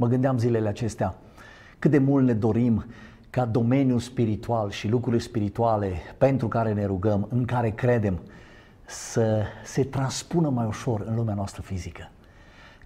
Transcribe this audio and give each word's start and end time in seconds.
Mă 0.00 0.06
gândeam 0.06 0.38
zilele 0.38 0.68
acestea 0.68 1.14
cât 1.78 1.90
de 1.90 1.98
mult 1.98 2.24
ne 2.24 2.32
dorim 2.32 2.84
ca 3.30 3.44
domeniul 3.44 3.98
spiritual 3.98 4.70
și 4.70 4.88
lucrurile 4.88 5.22
spirituale 5.22 5.92
pentru 6.18 6.48
care 6.48 6.72
ne 6.72 6.84
rugăm, 6.84 7.26
în 7.30 7.44
care 7.44 7.70
credem, 7.70 8.20
să 8.86 9.42
se 9.64 9.84
transpună 9.84 10.48
mai 10.48 10.66
ușor 10.66 11.04
în 11.06 11.14
lumea 11.14 11.34
noastră 11.34 11.62
fizică. 11.62 12.10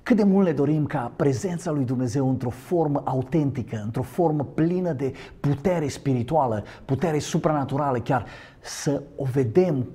Cât 0.02 0.16
de 0.16 0.24
mult 0.24 0.46
ne 0.46 0.52
dorim 0.52 0.86
ca 0.86 1.12
prezența 1.16 1.70
lui 1.70 1.84
Dumnezeu 1.84 2.28
într-o 2.28 2.50
formă 2.50 3.02
autentică, 3.04 3.80
într-o 3.84 4.02
formă 4.02 4.44
plină 4.44 4.92
de 4.92 5.12
putere 5.40 5.88
spirituală, 5.88 6.64
putere 6.84 7.18
supranaturală, 7.18 7.98
chiar 7.98 8.26
să 8.60 9.02
o 9.16 9.24
vedem 9.24 9.86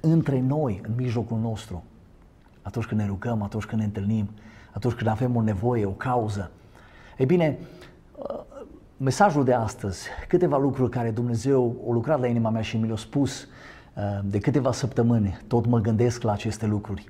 între 0.00 0.40
noi, 0.40 0.80
în 0.88 0.94
mijlocul 0.96 1.38
nostru, 1.38 1.84
atunci 2.62 2.84
când 2.84 3.00
ne 3.00 3.06
rugăm, 3.06 3.42
atunci 3.42 3.64
când 3.64 3.80
ne 3.80 3.86
întâlnim, 3.86 4.28
atunci 4.72 4.94
când 4.94 5.08
avem 5.08 5.36
o 5.36 5.42
nevoie, 5.42 5.84
o 5.84 5.90
cauză. 5.90 6.50
Ei 7.18 7.26
bine, 7.26 7.58
mesajul 8.96 9.44
de 9.44 9.52
astăzi, 9.52 10.08
câteva 10.28 10.58
lucruri 10.58 10.90
care 10.90 11.10
Dumnezeu 11.10 11.76
a 11.88 11.92
lucrat 11.92 12.20
la 12.20 12.26
inima 12.26 12.50
mea 12.50 12.62
și 12.62 12.76
mi 12.76 12.86
le-a 12.86 12.96
spus 12.96 13.42
uh, 13.42 14.02
de 14.24 14.38
câteva 14.38 14.72
săptămâni, 14.72 15.38
tot 15.46 15.66
mă 15.66 15.80
gândesc 15.80 16.22
la 16.22 16.32
aceste 16.32 16.66
lucruri. 16.66 17.04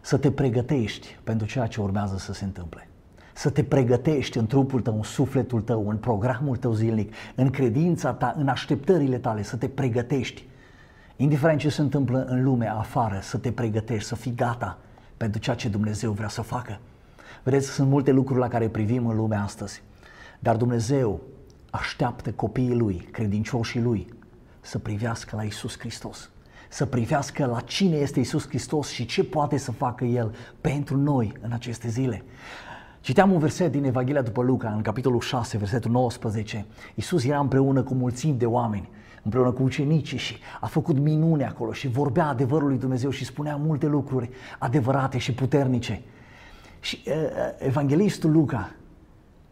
Să 0.00 0.16
te 0.16 0.30
pregătești 0.30 1.18
pentru 1.24 1.46
ceea 1.46 1.66
ce 1.66 1.80
urmează 1.80 2.16
să 2.18 2.32
se 2.32 2.44
întâmple. 2.44 2.88
Să 3.34 3.50
te 3.50 3.62
pregătești 3.62 4.38
în 4.38 4.46
trupul 4.46 4.80
tău, 4.80 4.94
în 4.96 5.02
sufletul 5.02 5.60
tău, 5.60 5.88
în 5.88 5.96
programul 5.96 6.56
tău 6.56 6.72
zilnic, 6.72 7.14
în 7.34 7.50
credința 7.50 8.12
ta, 8.12 8.34
în 8.38 8.48
așteptările 8.48 9.18
tale, 9.18 9.42
să 9.42 9.56
te 9.56 9.68
pregătești. 9.68 10.44
Indiferent 11.16 11.60
ce 11.60 11.68
se 11.68 11.80
întâmplă 11.80 12.24
în 12.24 12.42
lumea 12.42 12.74
afară, 12.74 13.18
să 13.22 13.38
te 13.38 13.52
pregătești, 13.52 14.08
să 14.08 14.14
fii 14.14 14.34
gata 14.34 14.78
pentru 15.16 15.40
ceea 15.40 15.56
ce 15.56 15.68
Dumnezeu 15.68 16.12
vrea 16.12 16.28
să 16.28 16.42
facă. 16.42 16.78
Vedeți, 17.46 17.70
sunt 17.70 17.88
multe 17.88 18.10
lucruri 18.10 18.40
la 18.40 18.48
care 18.48 18.68
privim 18.68 19.06
în 19.06 19.16
lumea 19.16 19.42
astăzi. 19.42 19.82
Dar 20.38 20.56
Dumnezeu 20.56 21.20
așteaptă 21.70 22.32
copiii 22.32 22.74
Lui, 22.74 23.08
credincioșii 23.10 23.80
Lui, 23.80 24.06
să 24.60 24.78
privească 24.78 25.36
la 25.36 25.42
Isus 25.42 25.78
Hristos, 25.78 26.30
să 26.68 26.86
privească 26.86 27.44
la 27.44 27.60
cine 27.60 27.96
este 27.96 28.20
Isus 28.20 28.48
Hristos 28.48 28.88
și 28.88 29.06
ce 29.06 29.24
poate 29.24 29.56
să 29.56 29.72
facă 29.72 30.04
El 30.04 30.34
pentru 30.60 30.96
noi 30.96 31.32
în 31.40 31.52
aceste 31.52 31.88
zile. 31.88 32.24
Citeam 33.00 33.32
un 33.32 33.38
verset 33.38 33.72
din 33.72 33.84
Evanghelia 33.84 34.22
după 34.22 34.42
Luca, 34.42 34.68
în 34.68 34.82
capitolul 34.82 35.20
6, 35.20 35.58
versetul 35.58 35.90
19. 35.90 36.66
Isus 36.94 37.24
era 37.24 37.38
împreună 37.38 37.82
cu 37.82 37.94
mulțimi 37.94 38.38
de 38.38 38.46
oameni, 38.46 38.88
împreună 39.22 39.50
cu 39.50 39.62
ucenicii 39.62 40.18
și 40.18 40.36
a 40.60 40.66
făcut 40.66 40.98
minune 40.98 41.44
acolo 41.44 41.72
și 41.72 41.88
vorbea 41.88 42.26
adevărul 42.26 42.68
lui 42.68 42.78
Dumnezeu 42.78 43.10
și 43.10 43.24
spunea 43.24 43.56
multe 43.56 43.86
lucruri 43.86 44.30
adevărate 44.58 45.18
și 45.18 45.32
puternice. 45.32 46.02
Și 46.86 47.02
uh, 47.06 47.14
evanghelistul 47.58 48.30
Luca 48.30 48.70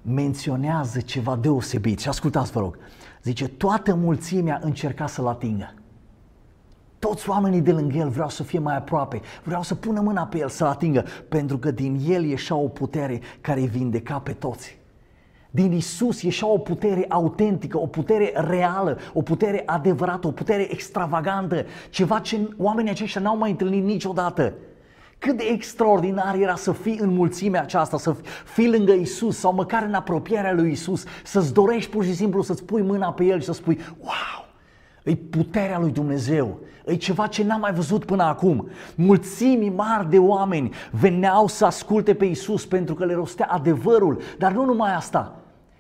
menționează 0.03 1.01
ceva 1.01 1.37
deosebit 1.37 1.99
și 1.99 2.09
ascultați 2.09 2.53
vă 2.53 2.61
rog. 2.61 2.79
Zice, 3.23 3.49
toată 3.49 3.95
mulțimea 3.95 4.61
încerca 4.63 5.07
să-l 5.07 5.27
atingă. 5.27 5.75
Toți 6.99 7.29
oamenii 7.29 7.61
de 7.61 7.73
lângă 7.73 7.97
el 7.97 8.09
vreau 8.09 8.29
să 8.29 8.43
fie 8.43 8.59
mai 8.59 8.77
aproape, 8.77 9.21
vreau 9.45 9.63
să 9.63 9.75
pună 9.75 10.01
mâna 10.01 10.27
pe 10.27 10.39
el 10.39 10.49
să-l 10.49 10.67
atingă, 10.67 11.05
pentru 11.29 11.59
că 11.59 11.71
din 11.71 12.01
el 12.09 12.25
ieșea 12.25 12.57
o 12.57 12.69
putere 12.69 13.21
care 13.41 13.61
îi 13.61 13.67
vindeca 13.67 14.19
pe 14.19 14.33
toți. 14.33 14.79
Din 15.51 15.73
Isus 15.73 16.23
ieșea 16.23 16.49
o 16.49 16.59
putere 16.59 17.05
autentică, 17.09 17.79
o 17.79 17.87
putere 17.87 18.33
reală, 18.35 18.99
o 19.13 19.23
putere 19.23 19.63
adevărată, 19.67 20.27
o 20.27 20.31
putere 20.31 20.73
extravagantă, 20.73 21.65
ceva 21.91 22.19
ce 22.19 22.49
oamenii 22.59 22.91
aceștia 22.91 23.21
n-au 23.21 23.37
mai 23.37 23.51
întâlnit 23.51 23.85
niciodată. 23.85 24.55
Cât 25.25 25.37
de 25.37 25.45
extraordinar 25.53 26.35
era 26.35 26.55
să 26.55 26.73
fii 26.73 26.99
în 27.01 27.15
mulțimea 27.15 27.61
aceasta, 27.63 27.99
să 27.99 28.15
fii 28.45 28.71
lângă 28.71 28.93
Isus 28.93 29.39
sau 29.39 29.53
măcar 29.53 29.83
în 29.83 29.95
apropierea 29.95 30.53
lui 30.53 30.71
Isus, 30.71 31.05
să-ți 31.25 31.53
dorești 31.53 31.91
pur 31.91 32.05
și 32.05 32.15
simplu 32.15 32.43
să-ți 32.43 32.65
pui 32.65 32.83
mâna 32.83 33.13
pe 33.13 33.25
El 33.25 33.39
și 33.39 33.45
să 33.45 33.53
spui, 33.53 33.79
wow, 34.01 34.47
e 35.05 35.15
puterea 35.15 35.79
lui 35.79 35.91
Dumnezeu, 35.91 36.59
e 36.85 36.95
ceva 36.95 37.27
ce 37.27 37.45
n-am 37.45 37.61
mai 37.61 37.73
văzut 37.73 38.05
până 38.05 38.23
acum. 38.23 38.69
Mulțimi 38.95 39.69
mari 39.69 40.11
de 40.11 40.19
oameni 40.19 40.73
veneau 40.91 41.47
să 41.47 41.65
asculte 41.65 42.15
pe 42.15 42.25
Isus 42.25 42.67
pentru 42.67 42.95
că 42.95 43.05
le 43.05 43.15
rostea 43.15 43.47
adevărul, 43.51 44.21
dar 44.39 44.53
nu 44.53 44.65
numai 44.65 44.95
asta, 44.95 45.37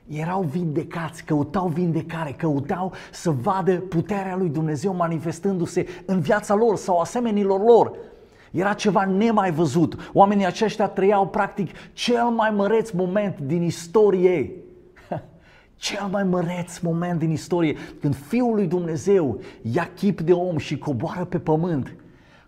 erau 0.07 0.43
vindecați, 0.43 1.25
căutau 1.25 1.67
vindecare, 1.67 2.35
căutau 2.39 2.93
să 3.13 3.31
vadă 3.31 3.73
puterea 3.75 4.37
lui 4.37 4.49
Dumnezeu 4.49 4.95
manifestându-se 4.95 5.87
în 6.07 6.21
viața 6.21 6.55
lor 6.55 6.77
sau 6.77 6.99
asemenilor 6.99 7.61
lor. 7.61 7.93
Era 8.55 8.73
ceva 8.73 9.05
nemai 9.05 9.51
văzut. 9.51 10.11
Oamenii 10.13 10.47
aceștia 10.47 10.87
trăiau 10.87 11.27
practic 11.27 11.71
cel 11.93 12.25
mai 12.25 12.51
măreț 12.51 12.91
moment 12.91 13.39
din 13.39 13.63
istorie. 13.63 14.51
Cel 15.77 16.09
mai 16.11 16.25
măreț 16.25 16.79
moment 16.79 17.19
din 17.19 17.31
istorie, 17.31 17.77
când 18.01 18.17
Fiul 18.17 18.55
lui 18.55 18.67
Dumnezeu 18.67 19.41
ia 19.63 19.91
chip 19.95 20.21
de 20.21 20.33
om 20.33 20.57
și 20.57 20.79
coboară 20.79 21.25
pe 21.25 21.39
pământ 21.39 21.95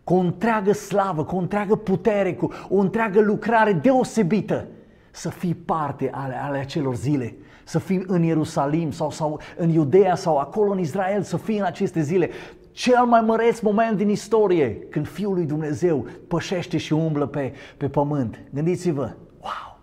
cu 0.05 0.15
o 0.15 0.19
întreagă 0.19 0.72
slavă, 0.72 1.25
cu 1.25 1.37
o 1.37 1.39
întreagă 1.39 1.77
putere, 1.77 2.34
cu 2.34 2.53
o 2.69 2.77
întreagă 2.77 3.21
lucrare 3.21 3.73
deosebită, 3.73 4.67
să 5.11 5.28
fii 5.28 5.55
parte 5.55 6.11
ale, 6.12 6.34
ale 6.43 6.59
acelor 6.59 6.94
zile, 6.94 7.37
să 7.65 7.78
fii 7.78 8.05
în 8.06 8.23
Ierusalim 8.23 8.91
sau, 8.91 9.11
sau 9.11 9.41
în 9.56 9.69
Iudea 9.69 10.15
sau 10.15 10.38
acolo 10.38 10.73
în 10.73 10.78
Israel, 10.78 11.23
să 11.23 11.37
fii 11.37 11.59
în 11.59 11.65
aceste 11.65 12.00
zile 12.00 12.31
cel 12.76 13.04
mai 13.04 13.20
măreț 13.20 13.60
moment 13.60 13.97
din 13.97 14.09
istorie, 14.09 14.78
când 14.91 15.09
Fiul 15.09 15.34
lui 15.34 15.44
Dumnezeu 15.44 16.06
pășește 16.28 16.76
și 16.76 16.92
umblă 16.92 17.26
pe, 17.26 17.53
pe 17.76 17.88
pământ. 17.88 18.41
Gândiți-vă, 18.50 19.12
wow, 19.41 19.78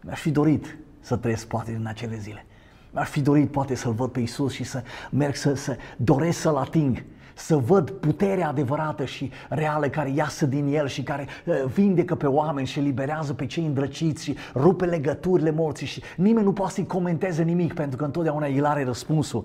mi-aș 0.00 0.20
fi 0.20 0.30
dorit 0.30 0.78
să 1.00 1.16
trăiesc 1.16 1.46
poate 1.46 1.74
în 1.78 1.86
acele 1.86 2.16
zile. 2.16 2.46
Mi-aș 2.90 3.08
fi 3.08 3.20
dorit 3.20 3.50
poate 3.50 3.74
să-L 3.74 3.92
văd 3.92 4.10
pe 4.10 4.20
Isus 4.20 4.52
și 4.52 4.64
să 4.64 4.82
merg 5.10 5.34
să, 5.34 5.54
să 5.54 5.76
doresc 5.96 6.40
să-L 6.40 6.56
ating, 6.56 7.04
să 7.34 7.56
văd 7.56 7.90
puterea 7.90 8.48
adevărată 8.48 9.04
și 9.04 9.30
reală 9.48 9.88
care 9.88 10.10
iasă 10.10 10.46
din 10.46 10.74
El 10.74 10.86
și 10.86 11.02
care 11.02 11.26
uh, 11.46 11.54
vindecă 11.74 12.14
pe 12.14 12.26
oameni 12.26 12.66
și 12.66 12.78
eliberează 12.78 13.34
pe 13.34 13.46
cei 13.46 13.64
îndrăciți 13.64 14.24
și 14.24 14.36
rupe 14.54 14.84
legăturile 14.84 15.50
morții 15.50 15.86
și 15.86 16.02
nimeni 16.16 16.44
nu 16.44 16.52
poate 16.52 16.72
să-i 16.72 16.86
comenteze 16.86 17.42
nimic 17.42 17.74
pentru 17.74 17.96
că 17.96 18.04
întotdeauna 18.04 18.46
El 18.46 18.64
are 18.64 18.84
răspunsul. 18.84 19.44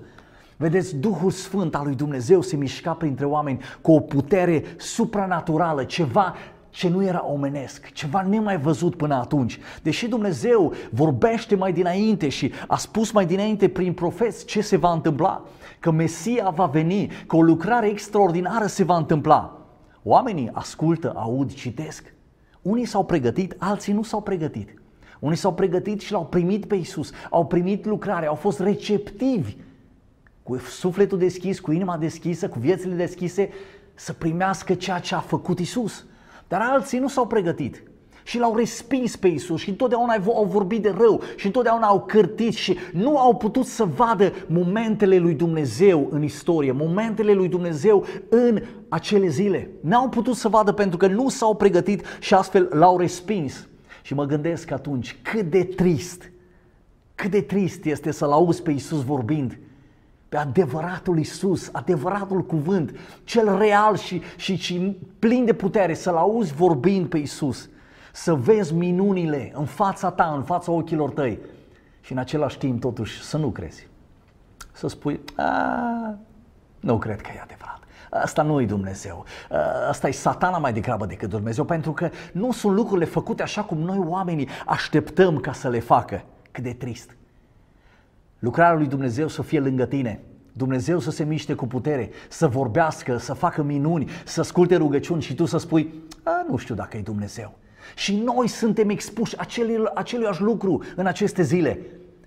Vedeți, 0.59 0.95
Duhul 0.95 1.31
Sfânt 1.31 1.75
al 1.75 1.85
lui 1.85 1.95
Dumnezeu 1.95 2.41
se 2.41 2.55
mișca 2.55 2.91
printre 2.91 3.25
oameni 3.25 3.59
cu 3.81 3.91
o 3.91 3.99
putere 3.99 4.63
supranaturală, 4.77 5.83
ceva 5.83 6.35
ce 6.69 6.89
nu 6.89 7.03
era 7.03 7.25
omenesc, 7.25 7.91
ceva 7.91 8.21
nemai 8.21 8.59
văzut 8.59 8.95
până 8.95 9.15
atunci. 9.15 9.59
Deși 9.83 10.07
Dumnezeu 10.07 10.73
vorbește 10.91 11.55
mai 11.55 11.73
dinainte 11.73 12.29
și 12.29 12.51
a 12.67 12.77
spus 12.77 13.11
mai 13.11 13.25
dinainte 13.25 13.69
prin 13.69 13.93
profeți 13.93 14.45
ce 14.45 14.61
se 14.61 14.77
va 14.77 14.91
întâmpla, 14.91 15.43
că 15.79 15.91
Mesia 15.91 16.49
va 16.49 16.65
veni, 16.65 17.09
că 17.27 17.35
o 17.35 17.41
lucrare 17.41 17.87
extraordinară 17.87 18.65
se 18.65 18.83
va 18.83 18.97
întâmpla. 18.97 19.67
Oamenii 20.03 20.49
ascultă, 20.53 21.13
aud, 21.15 21.53
citesc. 21.53 22.13
Unii 22.61 22.85
s-au 22.85 23.05
pregătit, 23.05 23.55
alții 23.57 23.93
nu 23.93 24.03
s-au 24.03 24.21
pregătit. 24.21 24.81
Unii 25.19 25.37
s-au 25.37 25.53
pregătit 25.53 26.01
și 26.01 26.11
l-au 26.11 26.25
primit 26.25 26.65
pe 26.65 26.75
Isus, 26.75 27.11
au 27.29 27.45
primit 27.45 27.85
lucrare, 27.85 28.25
au 28.25 28.35
fost 28.35 28.59
receptivi 28.59 29.55
cu 30.47 30.57
sufletul 30.57 31.17
deschis, 31.17 31.59
cu 31.59 31.71
inima 31.71 31.97
deschisă, 31.97 32.49
cu 32.49 32.59
viețile 32.59 32.95
deschise, 32.95 33.49
să 33.93 34.13
primească 34.13 34.73
ceea 34.73 34.99
ce 34.99 35.15
a 35.15 35.19
făcut 35.19 35.59
Isus. 35.59 36.05
Dar 36.47 36.61
alții 36.61 36.99
nu 36.99 37.07
s-au 37.07 37.27
pregătit 37.27 37.83
și 38.23 38.37
l-au 38.37 38.55
respins 38.55 39.15
pe 39.15 39.27
Isus 39.27 39.59
și 39.59 39.69
întotdeauna 39.69 40.13
au 40.25 40.45
vorbit 40.45 40.81
de 40.81 40.93
rău 40.97 41.21
și 41.35 41.45
întotdeauna 41.45 41.87
au 41.87 42.01
cârtit 42.01 42.53
și 42.53 42.77
nu 42.93 43.17
au 43.17 43.35
putut 43.35 43.65
să 43.65 43.83
vadă 43.83 44.33
momentele 44.47 45.17
lui 45.17 45.33
Dumnezeu 45.33 46.07
în 46.11 46.23
istorie, 46.23 46.71
momentele 46.71 47.33
lui 47.33 47.47
Dumnezeu 47.47 48.05
în 48.29 48.61
acele 48.89 49.27
zile. 49.27 49.69
N-au 49.81 50.09
putut 50.09 50.35
să 50.35 50.47
vadă 50.47 50.71
pentru 50.71 50.97
că 50.97 51.07
nu 51.07 51.29
s-au 51.29 51.55
pregătit 51.55 52.05
și 52.19 52.33
astfel 52.33 52.69
l-au 52.71 52.97
respins. 52.97 53.67
Și 54.01 54.13
mă 54.13 54.25
gândesc 54.25 54.71
atunci 54.71 55.17
cât 55.21 55.49
de 55.49 55.63
trist, 55.63 56.31
cât 57.15 57.31
de 57.31 57.41
trist 57.41 57.85
este 57.85 58.11
să-L 58.11 58.31
auzi 58.31 58.61
pe 58.61 58.71
Isus 58.71 59.03
vorbind 59.03 59.57
pe 60.29 60.37
adevăratul 60.37 61.19
Isus, 61.19 61.69
adevăratul 61.71 62.45
cuvânt, 62.45 62.99
cel 63.23 63.57
real 63.57 63.97
și, 63.97 64.21
și, 64.35 64.55
și 64.55 64.97
plin 65.19 65.45
de 65.45 65.53
putere, 65.53 65.93
să-L 65.93 66.15
auzi 66.15 66.53
vorbind 66.53 67.09
pe 67.09 67.17
Isus, 67.17 67.69
să 68.13 68.33
vezi 68.33 68.73
minunile 68.73 69.51
în 69.55 69.65
fața 69.65 70.11
ta, 70.11 70.33
în 70.35 70.43
fața 70.43 70.71
ochilor 70.71 71.09
tăi 71.09 71.39
și 72.01 72.11
în 72.11 72.17
același 72.17 72.57
timp 72.57 72.81
totuși 72.81 73.23
să 73.23 73.37
nu 73.37 73.49
crezi. 73.49 73.87
Să 74.71 74.87
spui, 74.87 75.19
a, 75.35 76.17
nu 76.79 76.97
cred 76.97 77.21
că 77.21 77.29
e 77.35 77.39
adevărat. 77.43 77.79
Asta 78.09 78.41
nu 78.41 78.61
e 78.61 78.65
Dumnezeu. 78.65 79.25
Asta 79.89 80.07
e 80.07 80.11
satana 80.11 80.57
mai 80.57 80.73
degrabă 80.73 81.05
decât 81.05 81.29
Dumnezeu, 81.29 81.63
pentru 81.63 81.91
că 81.91 82.09
nu 82.33 82.51
sunt 82.51 82.75
lucrurile 82.75 83.05
făcute 83.05 83.43
așa 83.43 83.63
cum 83.63 83.77
noi 83.77 83.97
oamenii 83.97 84.47
așteptăm 84.65 85.37
ca 85.37 85.53
să 85.53 85.69
le 85.69 85.79
facă. 85.79 86.23
Cât 86.51 86.63
de 86.63 86.73
trist. 86.73 87.15
Lucrarea 88.39 88.77
lui 88.77 88.87
Dumnezeu 88.87 89.27
să 89.27 89.41
fie 89.41 89.59
lângă 89.59 89.85
tine. 89.85 90.19
Dumnezeu 90.53 90.99
să 90.99 91.11
se 91.11 91.23
miște 91.23 91.53
cu 91.53 91.67
putere, 91.67 92.09
să 92.29 92.47
vorbească, 92.47 93.17
să 93.17 93.33
facă 93.33 93.63
minuni, 93.63 94.09
să 94.25 94.39
asculte 94.39 94.75
rugăciuni 94.75 95.21
și 95.21 95.35
tu 95.35 95.45
să 95.45 95.57
spui, 95.57 95.93
A, 96.23 96.45
nu 96.49 96.57
știu 96.57 96.75
dacă 96.75 96.97
e 96.97 97.01
Dumnezeu. 97.01 97.57
Și 97.95 98.15
noi 98.15 98.47
suntem 98.47 98.89
expuși 98.89 99.39
acelui, 99.39 99.83
aceluiași 99.93 100.41
lucru 100.41 100.83
în 100.95 101.05
aceste 101.05 101.41
zile. 101.41 101.79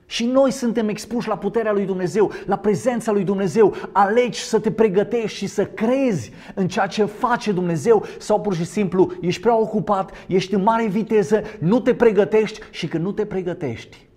Și 0.06 0.26
noi 0.26 0.50
suntem 0.50 0.88
expuși 0.88 1.28
la 1.28 1.36
puterea 1.36 1.72
lui 1.72 1.84
Dumnezeu, 1.84 2.32
la 2.46 2.56
prezența 2.56 3.12
lui 3.12 3.24
Dumnezeu. 3.24 3.74
Alegi 3.92 4.40
să 4.40 4.58
te 4.60 4.70
pregătești 4.70 5.38
și 5.38 5.46
să 5.46 5.64
crezi 5.64 6.32
în 6.54 6.68
ceea 6.68 6.86
ce 6.86 7.04
face 7.04 7.52
Dumnezeu 7.52 8.04
sau 8.18 8.40
pur 8.40 8.54
și 8.54 8.64
simplu 8.64 9.12
ești 9.20 9.40
prea 9.40 9.60
ocupat, 9.60 10.10
ești 10.26 10.54
în 10.54 10.62
mare 10.62 10.86
viteză, 10.86 11.42
nu 11.58 11.80
te 11.80 11.94
pregătești 11.94 12.60
și 12.70 12.86
când 12.86 13.04
nu 13.04 13.12
te 13.12 13.24
pregătești, 13.24 14.08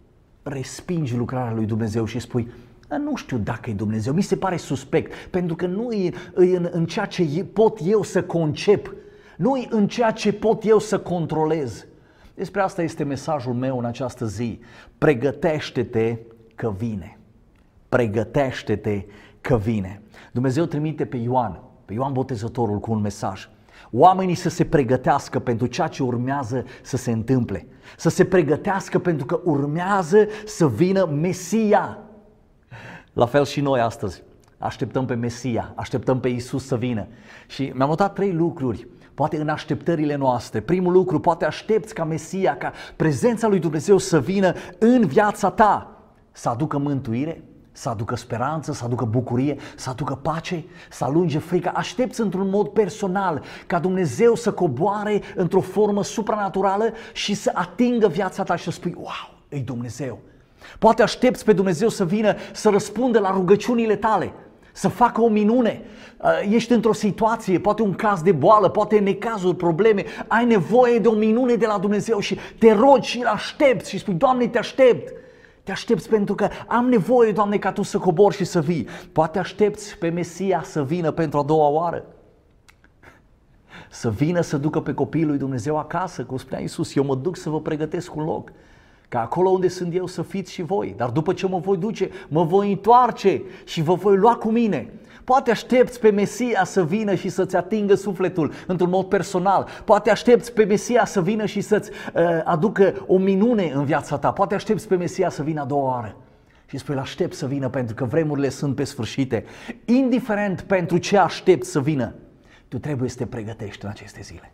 respingi 0.43 1.15
lucrarea 1.15 1.53
lui 1.53 1.65
Dumnezeu 1.65 2.05
și 2.05 2.19
spui, 2.19 2.51
nu 2.97 3.15
știu 3.15 3.37
dacă 3.37 3.69
e 3.69 3.73
Dumnezeu, 3.73 4.13
mi 4.13 4.21
se 4.21 4.35
pare 4.35 4.57
suspect, 4.57 5.13
pentru 5.29 5.55
că 5.55 5.65
nu 5.67 5.91
e 5.91 6.13
în, 6.33 6.69
în 6.71 6.85
ceea 6.85 7.05
ce 7.05 7.43
pot 7.53 7.79
eu 7.83 8.03
să 8.03 8.23
concep, 8.23 8.93
nu 9.37 9.55
e 9.55 9.67
în 9.69 9.87
ceea 9.87 10.11
ce 10.11 10.33
pot 10.33 10.65
eu 10.65 10.79
să 10.79 10.99
controlez. 10.99 11.85
Despre 12.35 12.61
asta 12.61 12.81
este 12.81 13.03
mesajul 13.03 13.53
meu 13.53 13.77
în 13.77 13.85
această 13.85 14.25
zi. 14.25 14.59
Pregătește-te 14.97 16.17
că 16.55 16.73
vine. 16.77 17.17
Pregătește-te 17.89 19.05
că 19.41 19.57
vine. 19.57 20.01
Dumnezeu 20.31 20.65
trimite 20.65 21.05
pe 21.05 21.17
Ioan, 21.17 21.59
pe 21.85 21.93
Ioan 21.93 22.13
Botezătorul 22.13 22.79
cu 22.79 22.91
un 22.91 23.01
mesaj. 23.01 23.49
Oamenii 23.91 24.35
să 24.35 24.49
se 24.49 24.65
pregătească 24.65 25.39
pentru 25.39 25.67
ceea 25.67 25.87
ce 25.87 26.03
urmează 26.03 26.65
să 26.81 26.97
se 26.97 27.11
întâmple. 27.11 27.67
Să 27.97 28.09
se 28.09 28.25
pregătească 28.25 28.99
pentru 28.99 29.25
că 29.25 29.39
urmează 29.43 30.27
să 30.45 30.67
vină 30.67 31.05
Mesia. 31.05 31.99
La 33.13 33.25
fel 33.25 33.45
și 33.45 33.61
noi 33.61 33.79
astăzi. 33.79 34.23
Așteptăm 34.57 35.05
pe 35.05 35.13
Mesia, 35.13 35.73
așteptăm 35.75 36.19
pe 36.19 36.27
Isus 36.27 36.65
să 36.65 36.75
vină. 36.77 37.07
Și 37.47 37.71
mi-am 37.75 37.87
notat 37.87 38.13
trei 38.13 38.33
lucruri 38.33 38.87
poate 39.13 39.37
în 39.37 39.49
așteptările 39.49 40.15
noastre. 40.15 40.59
Primul 40.59 40.93
lucru, 40.93 41.19
poate 41.19 41.45
aștepți 41.45 41.93
ca 41.93 42.03
Mesia, 42.03 42.57
ca 42.57 42.71
prezența 42.95 43.47
lui 43.47 43.59
Dumnezeu 43.59 43.97
să 43.97 44.19
vină 44.19 44.53
în 44.79 45.05
viața 45.05 45.49
ta, 45.49 45.97
să 46.31 46.49
aducă 46.49 46.77
mântuire, 46.77 47.43
să 47.73 47.89
aducă 47.89 48.15
speranță, 48.15 48.73
să 48.73 48.83
aducă 48.85 49.05
bucurie, 49.05 49.57
să 49.75 49.89
aducă 49.89 50.15
pace, 50.15 50.63
să 50.89 51.03
alunge 51.03 51.39
frica. 51.39 51.71
Aștepți 51.75 52.21
într-un 52.21 52.49
mod 52.49 52.67
personal 52.67 53.43
ca 53.67 53.79
Dumnezeu 53.79 54.35
să 54.35 54.51
coboare 54.51 55.21
într-o 55.35 55.61
formă 55.61 56.03
supranaturală 56.03 56.93
și 57.13 57.33
să 57.33 57.51
atingă 57.53 58.07
viața 58.07 58.43
ta 58.43 58.55
și 58.55 58.63
să 58.63 58.71
spui, 58.71 58.93
wow, 58.97 59.37
e 59.49 59.59
Dumnezeu. 59.59 60.19
Poate 60.79 61.01
aștepți 61.01 61.45
pe 61.45 61.53
Dumnezeu 61.53 61.89
să 61.89 62.05
vină 62.05 62.35
să 62.53 62.69
răspundă 62.69 63.19
la 63.19 63.31
rugăciunile 63.31 63.95
tale 63.95 64.33
să 64.73 64.87
facă 64.87 65.21
o 65.21 65.27
minune. 65.27 65.81
Uh, 66.17 66.29
ești 66.49 66.71
într-o 66.71 66.93
situație, 66.93 67.59
poate 67.59 67.81
un 67.81 67.93
caz 67.93 68.21
de 68.21 68.31
boală, 68.31 68.69
poate 68.69 68.99
necazuri, 68.99 69.55
probleme, 69.55 70.05
ai 70.27 70.45
nevoie 70.45 70.99
de 70.99 71.07
o 71.07 71.13
minune 71.13 71.55
de 71.55 71.65
la 71.65 71.77
Dumnezeu 71.77 72.19
și 72.19 72.39
te 72.59 72.73
rogi 72.73 73.09
și 73.09 73.19
îl 73.19 73.25
aștepți 73.25 73.89
și 73.89 73.97
spui, 73.97 74.13
Doamne, 74.13 74.47
te 74.47 74.57
aștept. 74.57 75.22
Te 75.63 75.71
aștepți 75.71 76.09
pentru 76.09 76.35
că 76.35 76.49
am 76.67 76.89
nevoie, 76.89 77.31
Doamne, 77.31 77.57
ca 77.57 77.71
Tu 77.71 77.81
să 77.81 77.97
cobori 77.97 78.35
și 78.35 78.43
să 78.43 78.61
vii. 78.61 78.87
Poate 79.11 79.39
aștepți 79.39 79.97
pe 79.97 80.09
Mesia 80.09 80.61
să 80.63 80.83
vină 80.83 81.11
pentru 81.11 81.39
a 81.39 81.43
doua 81.43 81.67
oară. 81.67 82.05
Să 83.89 84.09
vină 84.09 84.41
să 84.41 84.57
ducă 84.57 84.81
pe 84.81 84.93
copiii 84.93 85.25
lui 85.25 85.37
Dumnezeu 85.37 85.77
acasă, 85.77 86.23
cum 86.23 86.37
spunea 86.37 86.59
Iisus, 86.59 86.95
eu 86.95 87.03
mă 87.03 87.15
duc 87.15 87.37
să 87.37 87.49
vă 87.49 87.61
pregătesc 87.61 88.15
un 88.15 88.23
loc 88.23 88.51
ca 89.13 89.21
acolo 89.21 89.49
unde 89.49 89.67
sunt 89.67 89.95
eu 89.95 90.07
să 90.07 90.21
fiți 90.21 90.51
și 90.51 90.61
voi. 90.61 90.93
Dar 90.97 91.09
după 91.09 91.33
ce 91.33 91.47
mă 91.47 91.59
voi 91.59 91.77
duce, 91.77 92.09
mă 92.27 92.43
voi 92.43 92.71
întoarce 92.71 93.41
și 93.63 93.81
vă 93.81 93.93
voi 93.93 94.15
lua 94.15 94.35
cu 94.35 94.51
mine. 94.51 94.89
Poate 95.23 95.51
aștepți 95.51 95.99
pe 95.99 96.09
Mesia 96.09 96.63
să 96.63 96.83
vină 96.83 97.15
și 97.15 97.29
să-ți 97.29 97.55
atingă 97.55 97.95
sufletul 97.95 98.51
într-un 98.67 98.89
mod 98.89 99.05
personal. 99.05 99.67
Poate 99.85 100.09
aștepți 100.09 100.53
pe 100.53 100.63
Mesia 100.63 101.05
să 101.05 101.21
vină 101.21 101.45
și 101.45 101.61
să-ți 101.61 101.89
uh, 101.89 102.23
aducă 102.43 103.05
o 103.07 103.17
minune 103.17 103.71
în 103.75 103.85
viața 103.85 104.17
ta. 104.17 104.31
Poate 104.31 104.55
aștepți 104.55 104.87
pe 104.87 104.95
Mesia 104.95 105.29
să 105.29 105.43
vină 105.43 105.61
a 105.61 105.65
doua 105.65 105.89
oară. 105.89 106.15
Și 106.65 106.77
spui, 106.77 106.95
aștept 106.95 107.33
să 107.33 107.45
vină 107.45 107.69
pentru 107.69 107.95
că 107.95 108.05
vremurile 108.05 108.49
sunt 108.49 108.75
pe 108.75 108.83
sfârșite. 108.83 109.45
Indiferent 109.85 110.61
pentru 110.61 110.97
ce 110.97 111.17
aștepți 111.17 111.69
să 111.69 111.79
vină, 111.79 112.13
tu 112.67 112.79
trebuie 112.79 113.09
să 113.09 113.17
te 113.17 113.25
pregătești 113.25 113.83
în 113.83 113.89
aceste 113.89 114.19
zile. 114.21 114.51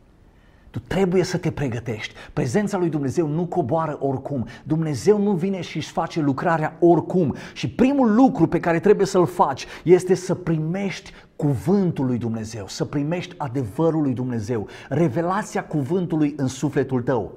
Tu 0.69 0.80
trebuie 0.80 1.24
să 1.24 1.38
te 1.38 1.51
pregătești. 1.51 2.13
Prezența 2.33 2.77
lui 2.77 2.89
Dumnezeu 2.89 3.27
nu 3.27 3.45
coboară 3.45 3.98
oricum. 4.01 4.48
Dumnezeu 4.63 5.21
nu 5.21 5.31
vine 5.31 5.62
și 5.62 5.77
își 5.77 5.92
face 5.92 6.21
lucrarea 6.21 6.77
oricum. 6.80 7.36
Și 7.54 7.69
primul 7.69 8.16
lucru 8.16 8.48
pe 8.48 8.60
care 8.60 8.80
trebuie 8.80 9.06
să-l 9.06 9.25
faci 9.25 9.66
este 9.83 10.16
să 10.16 10.36
primești 10.36 11.12
cuvântul 11.36 12.06
lui 12.06 12.18
Dumnezeu, 12.18 12.68
să 12.68 12.86
primești 12.86 13.36
adevărul 13.38 14.01
lui 14.01 14.13
Dumnezeu, 14.13 14.68
revelația 14.89 15.66
cuvântului 15.66 16.33
în 16.38 16.48
sufletul 16.48 17.01
tău. 17.01 17.31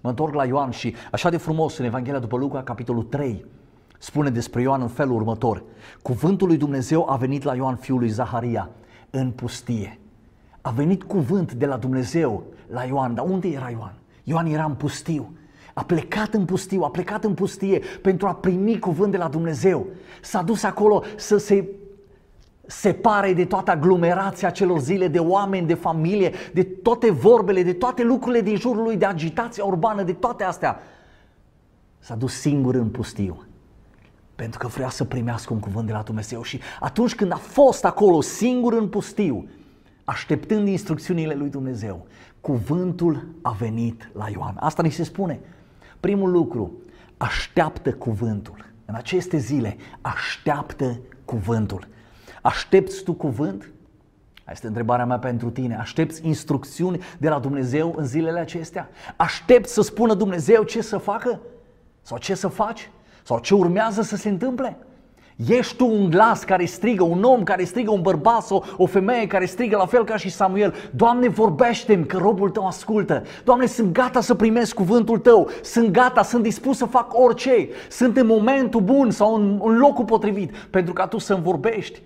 Mă 0.00 0.08
întorc 0.08 0.34
la 0.34 0.44
Ioan 0.44 0.70
și 0.70 0.94
așa 1.10 1.30
de 1.30 1.36
frumos 1.36 1.78
în 1.78 1.84
Evanghelia 1.84 2.18
după 2.18 2.36
Luca, 2.36 2.62
capitolul 2.62 3.02
3, 3.02 3.44
spune 3.98 4.30
despre 4.30 4.62
Ioan 4.62 4.80
în 4.80 4.88
felul 4.88 5.14
următor. 5.14 5.62
Cuvântul 6.02 6.46
lui 6.46 6.56
Dumnezeu 6.56 7.10
a 7.10 7.16
venit 7.16 7.42
la 7.42 7.54
Ioan 7.54 7.76
fiul 7.76 7.98
lui 7.98 8.08
Zaharia 8.08 8.70
în 9.10 9.30
pustie 9.30 9.99
a 10.60 10.70
venit 10.70 11.02
cuvânt 11.02 11.52
de 11.52 11.66
la 11.66 11.76
Dumnezeu 11.76 12.42
la 12.66 12.84
Ioan. 12.84 13.14
Dar 13.14 13.24
unde 13.24 13.48
era 13.48 13.70
Ioan? 13.70 13.94
Ioan 14.24 14.46
era 14.46 14.64
în 14.64 14.74
pustiu. 14.74 15.32
A 15.74 15.84
plecat 15.84 16.34
în 16.34 16.44
pustiu, 16.44 16.82
a 16.82 16.90
plecat 16.90 17.24
în 17.24 17.34
pustie 17.34 17.80
pentru 18.02 18.26
a 18.26 18.34
primi 18.34 18.78
cuvânt 18.78 19.10
de 19.10 19.16
la 19.16 19.28
Dumnezeu. 19.28 19.86
S-a 20.22 20.42
dus 20.42 20.62
acolo 20.62 21.02
să 21.16 21.36
se 21.36 21.68
separe 22.66 23.32
de 23.32 23.44
toată 23.44 23.70
aglomerația 23.70 24.50
celor 24.50 24.78
zile, 24.80 25.08
de 25.08 25.18
oameni, 25.18 25.66
de 25.66 25.74
familie, 25.74 26.32
de 26.52 26.62
toate 26.62 27.10
vorbele, 27.10 27.62
de 27.62 27.72
toate 27.72 28.02
lucrurile 28.02 28.42
din 28.42 28.56
jurul 28.56 28.82
lui, 28.82 28.96
de 28.96 29.04
agitația 29.04 29.64
urbană, 29.64 30.02
de 30.02 30.12
toate 30.12 30.44
astea. 30.44 30.80
S-a 31.98 32.14
dus 32.14 32.32
singur 32.32 32.74
în 32.74 32.88
pustiu 32.88 33.44
pentru 34.40 34.58
că 34.58 34.66
vrea 34.66 34.88
să 34.88 35.04
primească 35.04 35.52
un 35.52 35.58
cuvânt 35.58 35.86
de 35.86 35.92
la 35.92 36.02
Dumnezeu 36.02 36.42
și 36.42 36.60
atunci 36.80 37.14
când 37.14 37.32
a 37.32 37.36
fost 37.36 37.84
acolo 37.84 38.20
singur 38.20 38.72
în 38.72 38.88
pustiu, 38.88 39.48
așteptând 40.10 40.68
instrucțiunile 40.68 41.34
lui 41.34 41.48
Dumnezeu, 41.48 42.06
cuvântul 42.40 43.26
a 43.42 43.50
venit 43.50 44.10
la 44.12 44.28
Ioan. 44.28 44.56
Asta 44.60 44.82
ni 44.82 44.90
se 44.90 45.02
spune. 45.02 45.40
Primul 46.00 46.30
lucru, 46.30 46.72
așteaptă 47.16 47.92
cuvântul. 47.92 48.64
În 48.84 48.94
aceste 48.94 49.36
zile, 49.36 49.76
așteaptă 50.00 51.00
cuvântul. 51.24 51.88
Aștepți 52.42 53.02
tu 53.02 53.12
cuvânt? 53.12 53.70
Asta 54.38 54.50
este 54.52 54.66
întrebarea 54.66 55.06
mea 55.06 55.18
pentru 55.18 55.50
tine. 55.50 55.76
Aștepți 55.76 56.26
instrucțiuni 56.26 57.02
de 57.18 57.28
la 57.28 57.38
Dumnezeu 57.38 57.94
în 57.96 58.04
zilele 58.04 58.40
acestea? 58.40 58.88
Aștepți 59.16 59.72
să 59.72 59.82
spună 59.82 60.14
Dumnezeu 60.14 60.62
ce 60.62 60.80
să 60.82 60.98
facă? 60.98 61.40
Sau 62.02 62.18
ce 62.18 62.34
să 62.34 62.48
faci? 62.48 62.90
Sau 63.22 63.38
ce 63.38 63.54
urmează 63.54 64.02
să 64.02 64.16
se 64.16 64.28
întâmple? 64.28 64.76
Ești 65.48 65.76
tu 65.76 65.86
un 65.86 66.10
glas 66.10 66.44
care 66.44 66.64
strigă, 66.64 67.04
un 67.04 67.22
om 67.22 67.42
care 67.42 67.64
strigă, 67.64 67.90
un 67.90 68.00
bărbat 68.00 68.42
sau 68.42 68.64
o 68.76 68.86
femeie 68.86 69.26
care 69.26 69.44
strigă 69.44 69.76
la 69.76 69.86
fel 69.86 70.04
ca 70.04 70.16
și 70.16 70.30
Samuel. 70.30 70.74
Doamne, 70.90 71.28
vorbește-mi 71.28 72.06
că 72.06 72.16
robul 72.16 72.50
tău 72.50 72.66
ascultă. 72.66 73.22
Doamne, 73.44 73.66
sunt 73.66 73.92
gata 73.92 74.20
să 74.20 74.34
primesc 74.34 74.74
cuvântul 74.74 75.18
tău. 75.18 75.48
Sunt 75.62 75.90
gata, 75.90 76.22
sunt 76.22 76.42
dispus 76.42 76.76
să 76.76 76.84
fac 76.84 77.18
orice. 77.18 77.68
Sunt 77.90 78.16
în 78.16 78.26
momentul 78.26 78.80
bun 78.80 79.10
sau 79.10 79.34
în, 79.34 79.60
în 79.64 79.78
locul 79.78 80.04
potrivit 80.04 80.56
pentru 80.56 80.92
ca 80.92 81.06
tu 81.06 81.18
să-mi 81.18 81.42
vorbești. 81.42 82.00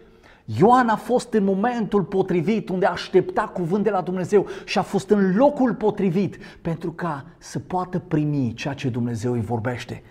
Ioan 0.59 0.89
a 0.89 0.97
fost 0.97 1.33
în 1.33 1.45
momentul 1.45 2.03
potrivit 2.03 2.69
unde 2.69 2.87
aștepta 2.87 3.43
cuvânt 3.43 3.85
de 3.85 3.91
la 3.91 4.01
Dumnezeu 4.01 4.47
și 4.65 4.79
a 4.79 4.83
fost 4.83 5.11
în 5.11 5.37
locul 5.37 5.75
potrivit 5.75 6.39
pentru 6.63 6.93
ca 6.93 7.25
să 7.39 7.59
poată 7.59 7.99
primi 7.99 8.53
ceea 8.57 8.75
ce 8.75 8.89
Dumnezeu 8.89 9.33
îi 9.33 9.41
vorbește. 9.41 10.03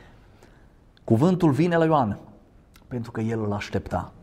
Cuvântul 1.04 1.52
vine 1.52 1.78
la 1.78 1.86
Ioan 1.86 2.18
pentru 2.94 3.12
că 3.12 3.22
El 3.22 3.44
îl 3.44 3.52
aștepta. 3.52 4.14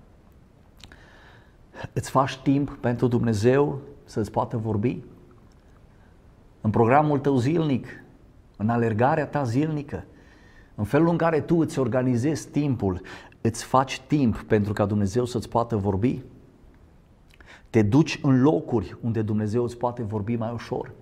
Îți 1.92 2.10
faci 2.10 2.36
timp 2.36 2.70
pentru 2.80 3.06
Dumnezeu 3.06 3.80
să-ți 4.04 4.30
poată 4.30 4.56
vorbi? 4.56 5.02
În 6.60 6.70
programul 6.70 7.18
tău 7.18 7.36
zilnic, 7.36 7.86
în 8.56 8.68
alergarea 8.68 9.26
ta 9.26 9.44
zilnică, 9.44 10.04
în 10.74 10.84
felul 10.84 11.08
în 11.08 11.16
care 11.16 11.40
tu 11.40 11.56
îți 11.56 11.78
organizezi 11.78 12.48
timpul, 12.48 13.00
îți 13.40 13.64
faci 13.64 14.00
timp 14.00 14.42
pentru 14.42 14.72
ca 14.72 14.86
Dumnezeu 14.86 15.24
să-ți 15.24 15.48
poată 15.48 15.76
vorbi? 15.76 16.22
Te 17.70 17.82
duci 17.82 18.18
în 18.22 18.42
locuri 18.42 18.96
unde 19.00 19.22
Dumnezeu 19.22 19.62
îți 19.62 19.76
poate 19.76 20.02
vorbi 20.02 20.36
mai 20.36 20.52
ușor? 20.52 20.92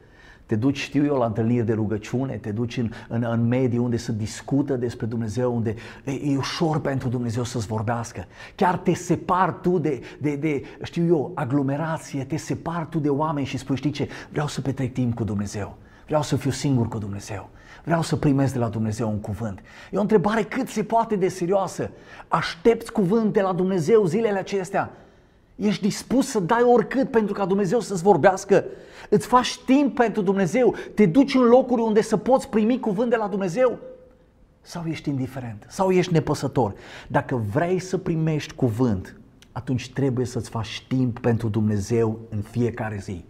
Te 0.49 0.57
duci, 0.57 0.79
știu 0.79 1.05
eu, 1.05 1.17
la 1.17 1.27
întâlniri 1.27 1.67
de 1.67 1.73
rugăciune, 1.73 2.35
te 2.35 2.51
duci 2.51 2.77
în, 2.77 2.91
în, 3.09 3.27
în 3.31 3.49
medii 3.49 3.79
unde 3.79 3.97
se 3.97 4.13
discută 4.13 4.77
despre 4.77 5.07
Dumnezeu, 5.07 5.55
unde 5.55 5.75
e, 6.05 6.11
e 6.11 6.37
ușor 6.37 6.81
pentru 6.81 7.09
Dumnezeu 7.09 7.45
să-ți 7.45 7.67
vorbească. 7.67 8.25
Chiar 8.55 8.79
te 8.79 8.95
separi 8.95 9.55
tu 9.63 9.79
de, 9.79 10.01
de, 10.19 10.37
de, 10.37 10.63
știu 10.83 11.07
eu, 11.07 11.33
aglomerație, 11.35 12.25
te 12.25 12.37
separi 12.37 12.89
tu 12.89 12.99
de 12.99 13.09
oameni 13.09 13.47
și 13.47 13.59
spui, 13.59 13.77
știi 13.77 13.91
ce, 13.91 14.09
vreau 14.31 14.47
să 14.47 14.61
petrec 14.61 14.93
timp 14.93 15.15
cu 15.15 15.25
Dumnezeu. 15.25 15.77
Vreau 16.07 16.23
să 16.23 16.37
fiu 16.37 16.51
singur 16.51 16.89
cu 16.89 16.99
Dumnezeu. 16.99 17.49
Vreau 17.85 18.03
să 18.03 18.17
primesc 18.17 18.53
de 18.53 18.59
la 18.59 18.69
Dumnezeu 18.69 19.09
un 19.09 19.21
cuvânt. 19.21 19.61
E 19.91 19.97
o 19.97 20.01
întrebare 20.01 20.43
cât 20.43 20.69
se 20.69 20.83
poate 20.83 21.17
de 21.17 21.29
serioasă. 21.29 21.91
Aștepți 22.29 22.93
cuvânt 22.93 23.33
de 23.33 23.41
la 23.41 23.53
Dumnezeu 23.53 24.05
zilele 24.05 24.39
acestea? 24.39 24.91
Ești 25.59 25.83
dispus 25.83 26.27
să 26.29 26.41
dai 26.41 26.63
oricât 26.63 27.11
pentru 27.11 27.35
ca 27.35 27.47
Dumnezeu 27.47 27.81
să-ți 27.81 28.03
vorbească? 28.03 28.65
Îți 29.09 29.27
faci 29.27 29.59
timp 29.65 29.95
pentru 29.95 30.23
Dumnezeu? 30.23 30.75
Te 30.95 31.07
duci 31.07 31.35
în 31.35 31.43
locuri 31.43 31.83
unde 31.83 32.01
să 32.01 32.17
poți 32.17 32.49
primi 32.49 32.81
cuvânt 32.81 33.11
de 33.11 33.17
la 33.17 33.27
Dumnezeu? 33.27 33.79
Sau 34.61 34.85
ești 34.87 35.09
indiferent? 35.09 35.67
Sau 35.69 35.91
ești 35.91 36.13
nepăsător? 36.13 36.75
Dacă 37.09 37.43
vrei 37.53 37.79
să 37.79 37.99
primești 37.99 38.55
cuvânt, 38.55 39.21
atunci 39.53 39.93
trebuie 39.93 40.27
să-ți 40.27 40.51
faci 40.51 40.85
timp 40.89 41.19
pentru 41.19 41.49
Dumnezeu 41.49 42.19
în 42.31 42.41
fiecare 42.41 42.99
zi. 43.03 43.25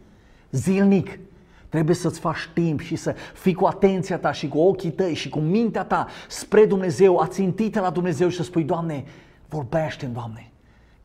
Zilnic. 0.50 1.18
Trebuie 1.68 1.94
să-ți 1.94 2.20
faci 2.20 2.50
timp 2.54 2.80
și 2.80 2.96
să 2.96 3.14
fii 3.34 3.54
cu 3.54 3.64
atenția 3.64 4.18
ta 4.18 4.32
și 4.32 4.48
cu 4.48 4.58
ochii 4.58 4.90
tăi 4.90 5.14
și 5.14 5.28
cu 5.28 5.38
mintea 5.38 5.84
ta 5.84 6.06
spre 6.28 6.64
Dumnezeu, 6.64 7.16
ațintită 7.18 7.80
la 7.80 7.90
Dumnezeu 7.90 8.28
și 8.28 8.36
să 8.36 8.42
spui, 8.42 8.64
Doamne, 8.64 9.04
vorbește 9.48 10.06
Doamne. 10.06 10.52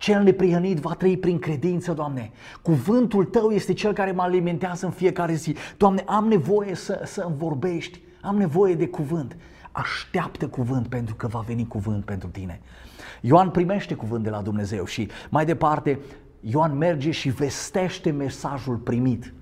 Cel 0.03 0.23
neprihănit 0.23 0.77
va 0.77 0.93
trăi 0.93 1.17
prin 1.17 1.39
credință, 1.39 1.93
Doamne. 1.93 2.31
Cuvântul 2.61 3.25
Tău 3.25 3.49
este 3.49 3.73
cel 3.73 3.93
care 3.93 4.11
mă 4.11 4.21
alimentează 4.21 4.85
în 4.85 4.91
fiecare 4.91 5.33
zi. 5.33 5.55
Doamne, 5.77 6.03
am 6.05 6.27
nevoie 6.27 6.75
să, 6.75 7.01
să 7.05 7.21
îmi 7.21 7.35
vorbești, 7.37 8.01
am 8.21 8.37
nevoie 8.37 8.75
de 8.75 8.87
cuvânt. 8.87 9.35
Așteaptă 9.71 10.47
cuvânt 10.47 10.87
pentru 10.87 11.15
că 11.15 11.27
va 11.27 11.39
veni 11.39 11.67
cuvânt 11.67 12.05
pentru 12.05 12.27
tine. 12.27 12.61
Ioan 13.21 13.49
primește 13.49 13.93
cuvânt 13.93 14.23
de 14.23 14.29
la 14.29 14.41
Dumnezeu 14.41 14.85
și 14.85 15.09
mai 15.29 15.45
departe 15.45 15.99
Ioan 16.39 16.77
merge 16.77 17.11
și 17.11 17.29
vestește 17.29 18.11
mesajul 18.11 18.75
primit. 18.75 19.33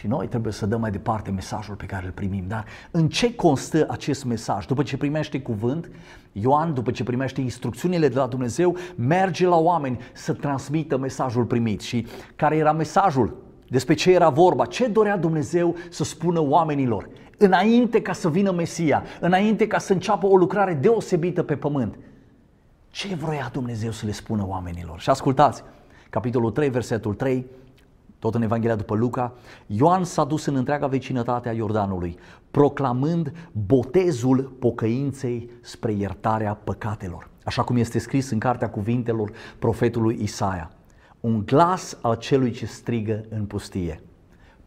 Și 0.00 0.06
noi 0.06 0.26
trebuie 0.26 0.52
să 0.52 0.66
dăm 0.66 0.80
mai 0.80 0.90
departe 0.90 1.30
mesajul 1.30 1.74
pe 1.74 1.84
care 1.84 2.06
îl 2.06 2.12
primim. 2.12 2.44
Dar 2.48 2.64
în 2.90 3.08
ce 3.08 3.34
constă 3.34 3.86
acest 3.88 4.24
mesaj? 4.24 4.66
După 4.66 4.82
ce 4.82 4.96
primește 4.96 5.40
cuvânt, 5.40 5.90
Ioan, 6.32 6.74
după 6.74 6.90
ce 6.90 7.02
primește 7.02 7.40
instrucțiunile 7.40 8.08
de 8.08 8.14
la 8.14 8.26
Dumnezeu, 8.26 8.76
merge 8.94 9.46
la 9.46 9.56
oameni 9.56 9.98
să 10.12 10.32
transmită 10.32 10.98
mesajul 10.98 11.44
primit. 11.44 11.80
Și 11.80 12.06
care 12.36 12.56
era 12.56 12.72
mesajul? 12.72 13.36
Despre 13.68 13.94
ce 13.94 14.12
era 14.12 14.28
vorba? 14.28 14.66
Ce 14.66 14.86
dorea 14.86 15.16
Dumnezeu 15.16 15.76
să 15.90 16.04
spună 16.04 16.40
oamenilor? 16.42 17.08
Înainte 17.38 18.02
ca 18.02 18.12
să 18.12 18.28
vină 18.28 18.50
Mesia, 18.50 19.02
înainte 19.20 19.66
ca 19.66 19.78
să 19.78 19.92
înceapă 19.92 20.26
o 20.26 20.36
lucrare 20.36 20.74
deosebită 20.74 21.42
pe 21.42 21.56
pământ. 21.56 21.98
Ce 22.90 23.14
vroia 23.14 23.48
Dumnezeu 23.52 23.90
să 23.90 24.06
le 24.06 24.12
spună 24.12 24.44
oamenilor? 24.46 25.00
Și 25.00 25.10
ascultați, 25.10 25.62
capitolul 26.10 26.50
3, 26.50 26.68
versetul 26.68 27.14
3, 27.14 27.46
tot 28.20 28.34
în 28.34 28.42
Evanghelia 28.42 28.76
după 28.76 28.94
Luca, 28.94 29.34
Ioan 29.66 30.04
s-a 30.04 30.24
dus 30.24 30.44
în 30.44 30.56
întreaga 30.56 30.86
vecinătate 30.86 31.48
a 31.48 31.52
Iordanului, 31.52 32.18
proclamând 32.50 33.32
botezul 33.66 34.42
pocăinței 34.42 35.50
spre 35.60 35.92
iertarea 35.92 36.54
păcatelor. 36.54 37.28
Așa 37.44 37.62
cum 37.62 37.76
este 37.76 37.98
scris 37.98 38.30
în 38.30 38.38
cartea 38.38 38.70
cuvintelor 38.70 39.32
profetului 39.58 40.18
Isaia. 40.22 40.70
Un 41.20 41.44
glas 41.46 41.98
al 42.02 42.16
celui 42.16 42.50
ce 42.50 42.66
strigă 42.66 43.24
în 43.28 43.44
pustie. 43.44 44.02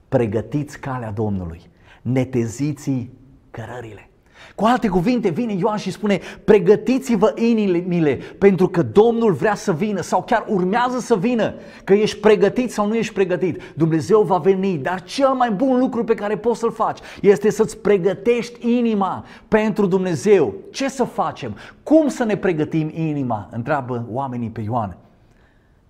Pregătiți 0.10 0.80
calea 0.80 1.12
Domnului, 1.12 1.62
neteziți 2.02 3.10
cărările. 3.52 4.10
Cu 4.56 4.66
alte 4.66 4.88
cuvinte, 4.88 5.30
vine 5.30 5.54
Ioan 5.54 5.78
și 5.78 5.92
spune, 5.92 6.20
pregătiți-vă 6.44 7.34
inimile 7.36 8.20
pentru 8.38 8.68
că 8.68 8.82
Domnul 8.82 9.34
vrea 9.34 9.56
să 9.56 9.74
vină 9.74 10.02
sau 10.02 10.24
chiar 10.24 10.46
urmează 10.48 11.00
să 11.00 11.16
vină, 11.16 11.54
că 11.84 11.94
ești 11.94 12.18
pregătit 12.20 12.72
sau 12.72 12.88
nu 12.88 12.96
ești 12.96 13.14
pregătit. 13.14 13.62
Dumnezeu 13.76 14.22
va 14.22 14.38
veni, 14.38 14.78
dar 14.78 15.04
cel 15.04 15.30
mai 15.30 15.52
bun 15.52 15.80
lucru 15.80 16.04
pe 16.04 16.14
care 16.14 16.38
poți 16.38 16.60
să-l 16.60 16.72
faci 16.72 17.00
este 17.22 17.50
să-ți 17.50 17.78
pregătești 17.78 18.78
inima 18.78 19.26
pentru 19.48 19.86
Dumnezeu. 19.86 20.54
Ce 20.72 20.90
să 20.90 21.04
facem? 21.04 21.56
Cum 21.84 22.08
să 22.08 22.24
ne 22.24 22.38
pregătim 22.38 22.92
inima? 22.94 23.48
Întreabă 23.52 24.06
oamenii 24.12 24.50
pe 24.50 24.62
Ioan. 24.62 24.98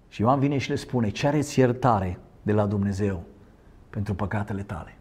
Și 0.09 0.21
Ioan 0.21 0.39
vine 0.39 0.57
și 0.57 0.69
le 0.69 0.75
spune, 0.75 1.09
cereți 1.09 1.59
iertare 1.59 2.19
de 2.41 2.51
la 2.51 2.65
Dumnezeu 2.65 3.23
pentru 3.89 4.13
păcatele 4.13 4.61
tale. 4.61 4.97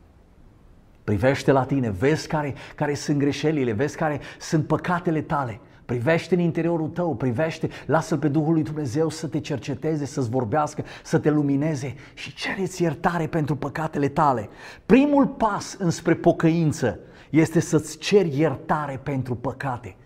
Privește 1.05 1.53
la 1.53 1.65
tine, 1.65 1.91
vezi 1.91 2.27
care, 2.27 2.55
care 2.75 2.95
sunt 2.95 3.19
greșelile, 3.19 3.73
vezi 3.73 3.97
care 3.97 4.21
sunt 4.39 4.67
păcatele 4.67 5.21
tale. 5.21 5.61
Privește 5.85 6.35
în 6.35 6.41
interiorul 6.41 6.89
tău, 6.89 7.15
privește, 7.15 7.69
lasă-L 7.87 8.19
pe 8.19 8.29
Duhul 8.29 8.53
lui 8.53 8.63
Dumnezeu 8.63 9.09
să 9.09 9.27
te 9.27 9.41
cerceteze, 9.41 10.05
să-ți 10.05 10.31
vorbească, 10.31 10.85
să 11.03 11.19
te 11.19 11.31
lumineze 11.31 11.95
și 12.15 12.35
cereți 12.35 12.83
iertare 12.83 13.27
pentru 13.27 13.57
păcatele 13.57 14.09
tale. 14.09 14.49
Primul 14.87 15.27
pas 15.27 15.77
înspre 15.79 16.15
pocăință 16.15 16.99
este 17.31 17.61
să-ți 17.61 17.99
ceri 17.99 18.39
iertare 18.39 19.01
pentru 19.03 19.35
păcate. 19.35 19.97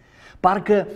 Parcă 0.41 0.87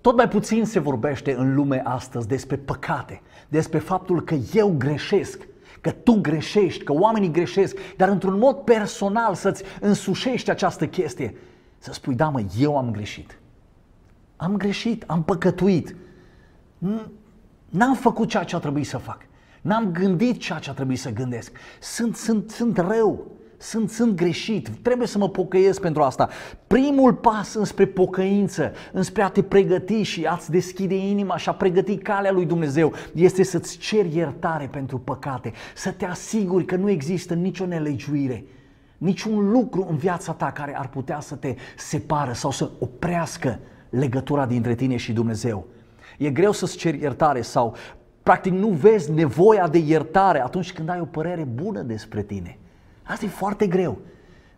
tot 0.00 0.16
mai 0.16 0.28
puțin 0.28 0.64
se 0.64 0.78
vorbește 0.78 1.34
în 1.34 1.54
lume 1.54 1.82
astăzi 1.84 2.28
despre 2.28 2.56
păcate, 2.56 3.22
despre 3.48 3.78
faptul 3.78 4.22
că 4.22 4.34
eu 4.54 4.74
greșesc, 4.78 5.46
că 5.82 5.90
tu 5.90 6.20
greșești, 6.20 6.84
că 6.84 6.92
oamenii 6.92 7.30
greșesc, 7.30 7.76
dar 7.96 8.08
într-un 8.08 8.38
mod 8.38 8.56
personal 8.56 9.34
să-ți 9.34 9.62
însușești 9.80 10.50
această 10.50 10.86
chestie. 10.86 11.34
Să 11.78 11.92
spui, 11.92 12.14
da 12.14 12.28
mă, 12.28 12.42
eu 12.58 12.76
am 12.76 12.90
greșit. 12.90 13.38
Am 14.36 14.56
greșit, 14.56 15.04
am 15.06 15.22
păcătuit. 15.22 15.94
N-am 17.68 17.94
făcut 17.94 18.28
ceea 18.28 18.44
ce 18.44 18.56
a 18.56 18.58
trebuit 18.58 18.86
să 18.86 18.98
fac. 18.98 19.26
N-am 19.60 19.92
gândit 19.92 20.40
ceea 20.40 20.58
ce 20.58 20.70
a 20.70 20.72
trebuit 20.72 20.98
să 20.98 21.10
gândesc. 21.10 21.52
Sunt, 21.80 22.16
sunt, 22.16 22.50
sunt 22.50 22.78
rău 22.78 23.26
sunt, 23.62 23.90
sunt 23.90 24.14
greșit, 24.14 24.68
trebuie 24.82 25.06
să 25.06 25.18
mă 25.18 25.28
pocăiesc 25.28 25.80
pentru 25.80 26.02
asta. 26.02 26.28
Primul 26.66 27.14
pas 27.14 27.54
înspre 27.54 27.86
pocăință, 27.86 28.72
înspre 28.92 29.22
a 29.22 29.28
te 29.28 29.42
pregăti 29.42 30.02
și 30.02 30.24
a-ți 30.24 30.50
deschide 30.50 30.94
inima 30.94 31.36
și 31.36 31.48
a 31.48 31.52
pregăti 31.52 31.96
calea 31.96 32.32
lui 32.32 32.46
Dumnezeu, 32.46 32.92
este 33.14 33.42
să-ți 33.42 33.78
ceri 33.78 34.16
iertare 34.16 34.68
pentru 34.72 34.98
păcate, 34.98 35.52
să 35.74 35.90
te 35.90 36.04
asiguri 36.04 36.64
că 36.64 36.76
nu 36.76 36.90
există 36.90 37.34
nicio 37.34 37.66
nelegiuire, 37.66 38.44
niciun 38.98 39.50
lucru 39.50 39.86
în 39.90 39.96
viața 39.96 40.32
ta 40.32 40.52
care 40.52 40.78
ar 40.78 40.88
putea 40.88 41.20
să 41.20 41.34
te 41.34 41.54
separă 41.76 42.32
sau 42.32 42.50
să 42.50 42.70
oprească 42.78 43.58
legătura 43.90 44.46
dintre 44.46 44.74
tine 44.74 44.96
și 44.96 45.12
Dumnezeu. 45.12 45.66
E 46.18 46.30
greu 46.30 46.52
să-ți 46.52 46.76
ceri 46.76 47.00
iertare 47.00 47.40
sau 47.40 47.76
practic 48.22 48.52
nu 48.52 48.68
vezi 48.68 49.12
nevoia 49.12 49.68
de 49.68 49.78
iertare 49.78 50.42
atunci 50.42 50.72
când 50.72 50.88
ai 50.88 51.00
o 51.00 51.04
părere 51.04 51.42
bună 51.42 51.80
despre 51.80 52.22
tine. 52.22 52.56
Asta 53.02 53.24
e 53.24 53.28
foarte 53.28 53.66
greu. 53.66 53.98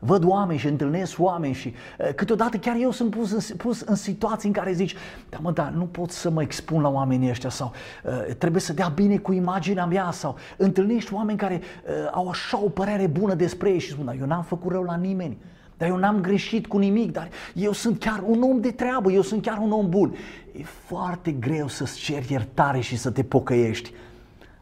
Văd 0.07 0.25
oameni 0.25 0.59
și 0.59 0.67
întâlnesc 0.67 1.19
oameni 1.19 1.55
și 1.55 1.75
uh, 1.99 2.15
câteodată 2.15 2.57
chiar 2.57 2.77
eu 2.81 2.91
sunt 2.91 3.11
pus 3.11 3.31
în, 3.31 3.57
pus 3.57 3.81
în 3.81 3.95
situații 3.95 4.49
în 4.49 4.55
care 4.55 4.73
zici, 4.73 4.95
da 5.29 5.39
mă, 5.41 5.51
da, 5.51 5.73
nu 5.77 5.85
pot 5.85 6.11
să 6.11 6.31
mă 6.31 6.43
expun 6.43 6.83
la 6.83 6.89
oamenii 6.89 7.31
ăștia 7.31 7.51
sau 7.51 7.73
uh, 8.05 8.35
trebuie 8.39 8.61
să 8.61 8.73
dea 8.73 8.89
bine 8.89 9.17
cu 9.17 9.33
imaginea 9.33 9.87
mea 9.87 10.11
sau 10.11 10.37
întâlnești 10.57 11.15
oameni 11.15 11.39
care 11.39 11.61
uh, 11.61 11.93
au 12.13 12.29
așa 12.29 12.61
o 12.65 12.69
părere 12.69 13.07
bună 13.07 13.35
despre 13.35 13.71
ei 13.71 13.79
și 13.79 13.91
spun, 13.91 14.05
da, 14.05 14.15
eu 14.15 14.27
n-am 14.27 14.43
făcut 14.43 14.71
rău 14.73 14.83
la 14.83 14.97
nimeni, 14.97 15.37
dar 15.77 15.89
eu 15.89 15.97
n-am 15.97 16.21
greșit 16.21 16.67
cu 16.67 16.79
nimic, 16.79 17.13
dar 17.13 17.29
eu 17.55 17.73
sunt 17.73 17.99
chiar 17.99 18.23
un 18.27 18.43
om 18.43 18.61
de 18.61 18.71
treabă, 18.71 19.13
eu 19.13 19.23
sunt 19.23 19.43
chiar 19.43 19.59
un 19.59 19.73
om 19.73 19.89
bun. 19.89 20.15
E 20.53 20.63
foarte 20.63 21.31
greu 21.31 21.69
să-ți 21.69 21.99
ceri 21.99 22.33
iertare 22.33 22.81
și 22.81 22.97
să 22.97 23.11
te 23.11 23.23
pocăiești 23.23 23.93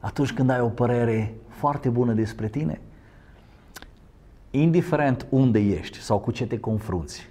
atunci 0.00 0.32
când 0.32 0.50
ai 0.50 0.60
o 0.60 0.68
părere 0.68 1.34
foarte 1.48 1.88
bună 1.88 2.12
despre 2.12 2.48
tine 2.48 2.80
indiferent 4.54 5.26
unde 5.30 5.58
ești 5.58 6.00
sau 6.00 6.18
cu 6.18 6.30
ce 6.30 6.46
te 6.46 6.58
confrunți, 6.58 7.30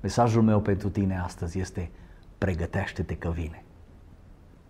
mesajul 0.00 0.42
meu 0.42 0.60
pentru 0.60 0.88
tine 0.88 1.18
astăzi 1.18 1.58
este 1.58 1.90
pregătește-te 2.38 3.16
că 3.16 3.28
vine. 3.28 3.64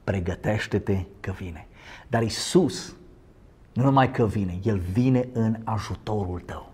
Pregătește-te 0.04 1.04
că 1.20 1.30
vine. 1.30 1.66
Dar 2.08 2.22
Isus, 2.22 2.96
nu 3.72 3.82
numai 3.82 4.10
că 4.10 4.26
vine, 4.26 4.58
El 4.62 4.78
vine 4.78 5.28
în 5.32 5.56
ajutorul 5.64 6.40
tău. 6.40 6.72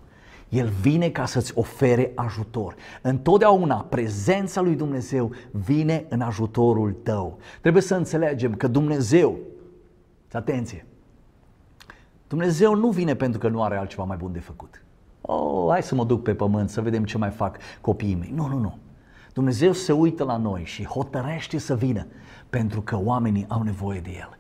El 0.49 0.69
vine 0.69 1.11
ca 1.11 1.27
să-ți 1.27 1.53
ofere 1.55 2.13
ajutor. 2.15 2.75
Întotdeauna 3.03 3.77
prezența 3.77 4.61
lui 4.61 4.75
Dumnezeu 4.75 5.33
vine 5.51 6.05
în 6.09 6.21
ajutorul 6.21 6.93
tău. 6.93 7.39
Trebuie 7.61 7.83
să 7.83 7.95
înțelegem 7.95 8.55
că 8.55 8.69
Dumnezeu, 8.69 9.39
atenție, 10.33 10.87
Dumnezeu 12.31 12.75
nu 12.75 12.89
vine 12.89 13.15
pentru 13.15 13.41
că 13.41 13.49
nu 13.49 13.63
are 13.63 13.77
altceva 13.77 14.05
mai 14.05 14.17
bun 14.17 14.33
de 14.33 14.39
făcut. 14.39 14.83
Oh, 15.21 15.67
hai 15.71 15.83
să 15.83 15.95
mă 15.95 16.05
duc 16.05 16.23
pe 16.23 16.35
pământ 16.35 16.71
să 16.71 16.81
vedem 16.81 17.05
ce 17.05 17.19
mai 17.19 17.31
fac 17.31 17.57
copiii 17.81 18.15
mei. 18.15 18.33
Nu, 18.35 18.47
nu, 18.47 18.59
nu. 18.59 18.79
Dumnezeu 19.33 19.73
se 19.73 19.93
uită 19.93 20.25
la 20.25 20.37
noi 20.37 20.63
și 20.65 20.85
hotărăște 20.85 21.59
să 21.59 21.75
vină 21.75 22.07
pentru 22.51 22.81
că 22.81 22.99
oamenii 23.05 23.45
au 23.49 23.63
nevoie 23.63 24.01
de 24.01 24.11
El. 24.19 24.39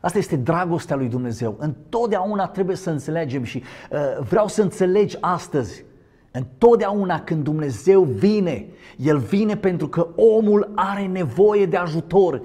Asta 0.00 0.18
este 0.18 0.36
dragostea 0.36 0.96
lui 0.96 1.08
Dumnezeu. 1.08 1.56
Întotdeauna 1.58 2.46
trebuie 2.46 2.76
să 2.76 2.90
înțelegem 2.90 3.42
și 3.42 3.62
uh, 3.90 3.98
vreau 4.28 4.48
să 4.48 4.62
înțelegi 4.62 5.16
astăzi. 5.20 5.84
Întotdeauna 6.30 7.20
când 7.20 7.44
Dumnezeu 7.44 8.02
vine, 8.02 8.66
El 8.96 9.18
vine 9.18 9.56
pentru 9.56 9.88
că 9.88 10.08
omul 10.16 10.72
are 10.74 11.06
nevoie 11.06 11.66
de 11.66 11.76
ajutor. 11.76 12.42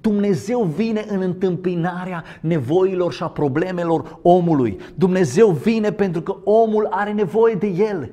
Dumnezeu 0.00 0.62
vine 0.62 1.04
în 1.08 1.20
întâmpinarea 1.20 2.24
nevoilor 2.40 3.12
și 3.12 3.22
a 3.22 3.28
problemelor 3.28 4.18
omului. 4.22 4.78
Dumnezeu 4.94 5.50
vine 5.50 5.92
pentru 5.92 6.22
că 6.22 6.36
omul 6.44 6.86
are 6.90 7.12
nevoie 7.12 7.54
de 7.54 7.66
el. 7.66 8.10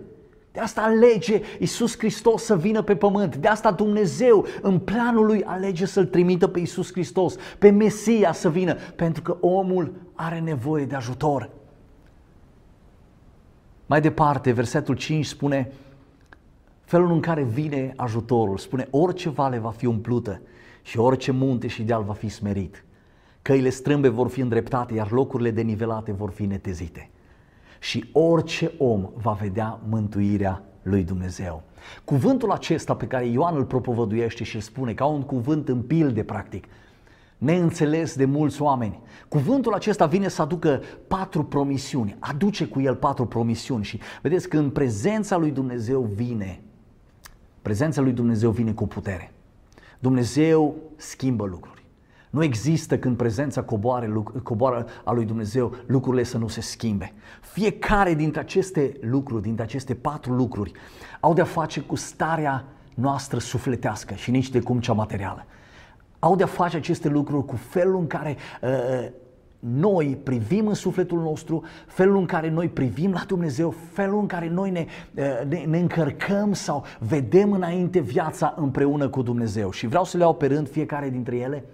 De 0.51 0.59
asta 0.59 0.81
alege 0.81 1.41
Isus 1.59 1.97
Hristos 1.97 2.43
să 2.43 2.57
vină 2.57 2.81
pe 2.81 2.95
pământ. 2.95 3.35
De 3.35 3.47
asta 3.47 3.71
Dumnezeu 3.71 4.45
în 4.61 4.79
planul 4.79 5.25
lui 5.25 5.43
alege 5.43 5.85
să-L 5.85 6.05
trimită 6.05 6.47
pe 6.47 6.59
Isus 6.59 6.91
Hristos, 6.91 7.35
pe 7.59 7.69
Mesia 7.69 8.31
să 8.31 8.49
vină, 8.49 8.73
pentru 8.95 9.21
că 9.21 9.37
omul 9.39 9.93
are 10.13 10.39
nevoie 10.39 10.85
de 10.85 10.95
ajutor. 10.95 11.49
Mai 13.85 14.01
departe, 14.01 14.51
versetul 14.51 14.95
5 14.95 15.25
spune, 15.25 15.71
felul 16.83 17.11
în 17.11 17.19
care 17.19 17.43
vine 17.43 17.93
ajutorul, 17.95 18.57
spune, 18.57 18.87
orice 18.91 19.29
vale 19.29 19.57
va 19.57 19.69
fi 19.69 19.85
umplută 19.85 20.41
și 20.83 20.99
orice 20.99 21.31
munte 21.31 21.67
și 21.67 21.83
deal 21.83 22.03
va 22.03 22.13
fi 22.13 22.29
smerit. 22.29 22.85
Căile 23.41 23.69
strâmbe 23.69 24.07
vor 24.07 24.29
fi 24.29 24.39
îndreptate, 24.39 24.93
iar 24.93 25.11
locurile 25.11 25.51
denivelate 25.51 26.11
vor 26.11 26.31
fi 26.31 26.45
netezite. 26.45 27.09
Și 27.79 28.09
orice 28.11 28.71
om 28.77 29.09
va 29.13 29.31
vedea 29.31 29.79
mântuirea 29.89 30.63
lui 30.81 31.03
Dumnezeu. 31.03 31.63
Cuvântul 32.03 32.51
acesta 32.51 32.95
pe 32.95 33.07
care 33.07 33.25
Ioan 33.25 33.55
îl 33.55 33.65
propovăduiește 33.65 34.43
și 34.43 34.55
îl 34.55 34.61
spune 34.61 34.93
ca 34.93 35.05
un 35.05 35.21
cuvânt 35.21 35.69
în 35.69 35.81
pilde, 35.81 36.23
practic, 36.23 36.67
neînțeles 37.37 38.15
de 38.15 38.25
mulți 38.25 38.61
oameni. 38.61 38.99
Cuvântul 39.27 39.73
acesta 39.73 40.05
vine 40.05 40.27
să 40.27 40.41
aducă 40.41 40.81
patru 41.07 41.43
promisiuni, 41.43 42.15
aduce 42.19 42.65
cu 42.65 42.81
el 42.81 42.95
patru 42.95 43.25
promisiuni 43.25 43.83
și 43.83 43.99
vedeți 44.21 44.49
că 44.49 44.57
în 44.57 44.69
prezența 44.69 45.37
lui 45.37 45.51
Dumnezeu 45.51 46.01
vine, 46.01 46.61
prezența 47.61 48.01
lui 48.01 48.11
Dumnezeu 48.11 48.51
vine 48.51 48.71
cu 48.71 48.87
putere. 48.87 49.32
Dumnezeu 50.03 50.75
schimbă 50.95 51.45
lucruri. 51.45 51.85
Nu 52.29 52.43
există 52.43 52.97
când 52.97 53.17
prezența 53.17 53.61
coboare, 53.61 54.13
coboară 54.43 54.85
a 55.03 55.11
lui 55.11 55.25
Dumnezeu 55.25 55.75
lucrurile 55.85 56.23
să 56.23 56.37
nu 56.37 56.47
se 56.47 56.61
schimbe. 56.61 57.13
Fiecare 57.41 58.13
dintre 58.13 58.39
aceste 58.39 58.97
lucruri, 59.01 59.41
dintre 59.41 59.63
aceste 59.63 59.93
patru 59.93 60.33
lucruri, 60.33 60.71
au 61.19 61.33
de-a 61.33 61.43
face 61.43 61.79
cu 61.79 61.95
starea 61.95 62.65
noastră 62.93 63.39
sufletească 63.39 64.13
și 64.13 64.31
nici 64.31 64.49
de 64.49 64.59
cum 64.59 64.79
cea 64.79 64.93
materială. 64.93 65.45
Au 66.19 66.35
de-a 66.35 66.45
face 66.45 66.77
aceste 66.77 67.09
lucruri 67.09 67.45
cu 67.45 67.55
felul 67.55 67.99
în 67.99 68.07
care 68.07 68.37
uh, 68.61 69.09
noi 69.65 70.17
privim 70.23 70.67
în 70.67 70.73
sufletul 70.73 71.19
nostru, 71.19 71.63
felul 71.87 72.17
în 72.17 72.25
care 72.25 72.49
noi 72.49 72.69
privim 72.69 73.11
la 73.11 73.23
Dumnezeu, 73.27 73.69
felul 73.91 74.19
în 74.19 74.25
care 74.25 74.49
noi 74.49 74.69
ne, 74.69 74.85
uh, 75.15 75.47
ne, 75.47 75.63
ne 75.67 75.79
încărcăm 75.79 76.53
sau 76.53 76.83
vedem 76.99 77.51
înainte 77.51 77.99
viața 77.99 78.53
împreună 78.57 79.09
cu 79.09 79.21
Dumnezeu. 79.21 79.71
Și 79.71 79.87
vreau 79.87 80.03
să 80.03 80.17
le 80.17 80.23
iau 80.23 80.33
pe 80.33 80.47
rând 80.47 80.69
fiecare 80.69 81.09
dintre 81.09 81.35
ele. 81.35 81.65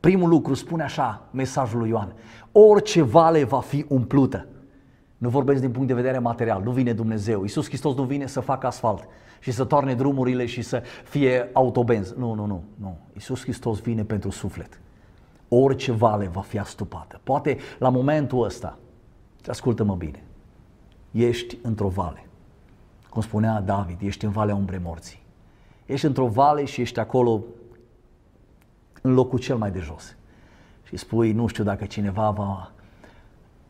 Primul 0.00 0.28
lucru 0.28 0.54
spune 0.54 0.82
așa 0.82 1.28
mesajul 1.30 1.78
lui 1.78 1.88
Ioan. 1.88 2.12
Orice 2.52 3.02
vale 3.02 3.44
va 3.44 3.60
fi 3.60 3.84
umplută. 3.88 4.46
Nu 5.18 5.28
vorbesc 5.28 5.60
din 5.60 5.70
punct 5.70 5.88
de 5.88 5.94
vedere 5.94 6.18
material, 6.18 6.62
nu 6.62 6.70
vine 6.70 6.92
Dumnezeu. 6.92 7.42
Iisus 7.42 7.66
Hristos 7.66 7.96
nu 7.96 8.02
vine 8.02 8.26
să 8.26 8.40
facă 8.40 8.66
asfalt 8.66 9.08
și 9.40 9.50
să 9.50 9.64
toarne 9.64 9.94
drumurile 9.94 10.46
și 10.46 10.62
să 10.62 10.82
fie 11.04 11.50
autobenz. 11.52 12.14
Nu, 12.18 12.34
nu, 12.34 12.46
nu, 12.46 12.62
nu. 12.74 12.98
Iisus 13.12 13.42
Hristos 13.42 13.80
vine 13.80 14.04
pentru 14.04 14.30
suflet. 14.30 14.81
Orice 15.54 15.92
vale 15.92 16.26
va 16.26 16.40
fi 16.40 16.58
astupată. 16.58 17.20
Poate 17.22 17.58
la 17.78 17.88
momentul 17.88 18.44
ăsta, 18.44 18.78
ascultă-mă 19.46 19.94
bine, 19.94 20.22
ești 21.10 21.58
într-o 21.62 21.88
vale. 21.88 22.26
Cum 23.10 23.22
spunea 23.22 23.60
David, 23.60 24.02
ești 24.02 24.24
în 24.24 24.30
valea 24.30 24.54
umbrei 24.54 24.80
morții. 24.82 25.22
Ești 25.86 26.06
într-o 26.06 26.26
vale 26.26 26.64
și 26.64 26.80
ești 26.80 26.98
acolo 26.98 27.42
în 29.02 29.14
locul 29.14 29.38
cel 29.38 29.56
mai 29.56 29.70
de 29.70 29.78
jos. 29.78 30.16
Și 30.82 30.96
spui, 30.96 31.32
nu 31.32 31.46
știu 31.46 31.64
dacă 31.64 31.84
cineva 31.84 32.30
va 32.30 32.72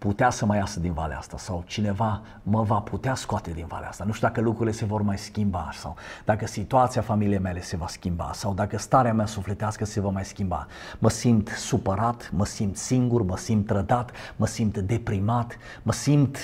putea 0.02 0.30
să 0.30 0.47
mai 0.47 0.59
iasă 0.59 0.80
din 0.80 0.92
valea 0.92 1.18
asta 1.18 1.38
sau 1.38 1.62
cineva 1.66 2.21
mă 2.42 2.62
va 2.62 2.78
putea 2.78 3.14
scoate 3.14 3.50
din 3.50 3.66
valea 3.66 3.88
asta. 3.88 4.04
Nu 4.04 4.12
știu 4.12 4.26
dacă 4.26 4.40
lucrurile 4.40 4.75
se 4.76 4.85
vor 4.85 5.02
mai 5.02 5.18
schimba 5.18 5.71
sau 5.73 5.97
dacă 6.25 6.47
situația 6.47 7.02
familiei 7.02 7.38
mele 7.38 7.61
se 7.61 7.76
va 7.76 7.87
schimba 7.87 8.30
sau 8.35 8.54
dacă 8.54 8.78
starea 8.78 9.14
mea 9.14 9.26
sufletească 9.26 9.85
se 9.85 10.00
va 10.00 10.09
mai 10.09 10.25
schimba. 10.25 10.66
Mă 10.99 11.11
simt 11.11 11.49
supărat, 11.49 12.30
mă 12.35 12.44
simt 12.44 12.76
singur, 12.76 13.23
mă 13.23 13.37
simt 13.37 13.66
trădat, 13.66 14.11
mă 14.37 14.47
simt 14.47 14.78
deprimat, 14.78 15.56
mă 15.82 15.92
simt 15.92 16.38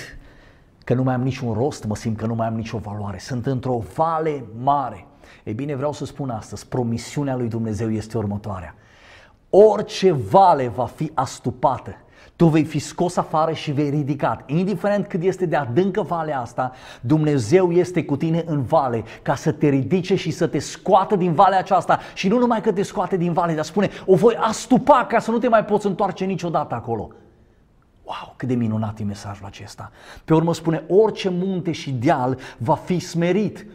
că 0.83 0.93
nu 0.93 1.03
mai 1.03 1.13
am 1.13 1.21
niciun 1.21 1.53
rost, 1.53 1.85
mă 1.85 1.95
simt 1.95 2.17
că 2.17 2.25
nu 2.25 2.35
mai 2.35 2.47
am 2.47 2.55
nicio 2.55 2.77
valoare. 2.77 3.17
Sunt 3.17 3.45
într-o 3.45 3.83
vale 3.95 4.43
mare. 4.61 5.07
Ei 5.43 5.53
bine, 5.53 5.75
vreau 5.75 5.93
să 5.93 6.05
spun 6.05 6.29
astăzi, 6.29 6.67
promisiunea 6.67 7.35
lui 7.35 7.47
Dumnezeu 7.47 7.91
este 7.91 8.17
următoarea. 8.17 8.75
Orice 9.49 10.11
vale 10.11 10.67
va 10.67 10.85
fi 10.85 11.11
astupată, 11.13 11.95
tu 12.39 12.47
vei 12.47 12.63
fi 12.63 12.79
scos 12.79 13.17
afară 13.17 13.53
și 13.53 13.71
vei 13.71 13.89
ridicat. 13.89 14.49
Indiferent 14.49 15.07
cât 15.07 15.21
este 15.23 15.45
de 15.45 15.55
adâncă 15.55 16.01
valea 16.01 16.39
asta, 16.39 16.71
Dumnezeu 17.01 17.71
este 17.71 18.03
cu 18.03 18.17
tine 18.17 18.43
în 18.45 18.63
vale 18.63 19.03
ca 19.21 19.35
să 19.35 19.51
te 19.51 19.69
ridice 19.69 20.15
și 20.15 20.31
să 20.31 20.47
te 20.47 20.59
scoată 20.59 21.15
din 21.15 21.33
valea 21.33 21.57
aceasta. 21.57 21.99
Și 22.13 22.27
nu 22.27 22.37
numai 22.37 22.61
că 22.61 22.71
te 22.71 22.81
scoate 22.81 23.17
din 23.17 23.33
vale, 23.33 23.53
dar 23.53 23.63
spune, 23.63 23.89
o 24.05 24.15
voi 24.15 24.35
astupa 24.35 25.05
ca 25.05 25.19
să 25.19 25.31
nu 25.31 25.37
te 25.37 25.47
mai 25.47 25.65
poți 25.65 25.85
întoarce 25.85 26.25
niciodată 26.25 26.75
acolo. 26.75 27.09
Wow, 28.03 28.33
cât 28.35 28.47
de 28.47 28.55
minunat 28.55 28.99
e 28.99 29.03
mesajul 29.03 29.45
acesta. 29.45 29.91
Pe 30.25 30.33
urmă 30.33 30.53
spune, 30.53 30.83
orice 30.87 31.29
munte 31.29 31.71
și 31.71 31.91
deal 31.91 32.37
va 32.57 32.75
fi 32.75 32.99
smerit 32.99 33.65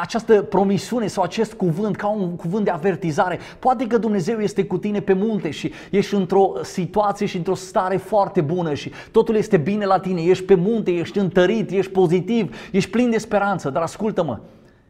această 0.00 0.42
promisiune 0.42 1.06
sau 1.06 1.22
acest 1.22 1.52
cuvânt 1.52 1.96
ca 1.96 2.08
un 2.08 2.36
cuvânt 2.36 2.64
de 2.64 2.70
avertizare. 2.70 3.38
Poate 3.58 3.86
că 3.86 3.98
Dumnezeu 3.98 4.38
este 4.38 4.64
cu 4.64 4.78
tine 4.78 5.00
pe 5.00 5.12
munte 5.12 5.50
și 5.50 5.72
ești 5.90 6.14
într-o 6.14 6.52
situație 6.62 7.26
și 7.26 7.36
într-o 7.36 7.54
stare 7.54 7.96
foarte 7.96 8.40
bună 8.40 8.74
și 8.74 8.92
totul 9.10 9.34
este 9.34 9.56
bine 9.56 9.84
la 9.84 9.98
tine, 9.98 10.22
ești 10.22 10.44
pe 10.44 10.54
munte, 10.54 10.90
ești 10.90 11.18
întărit, 11.18 11.70
ești 11.70 11.92
pozitiv, 11.92 12.56
ești 12.72 12.90
plin 12.90 13.10
de 13.10 13.18
speranță, 13.18 13.70
dar 13.70 13.82
ascultă-mă, 13.82 14.40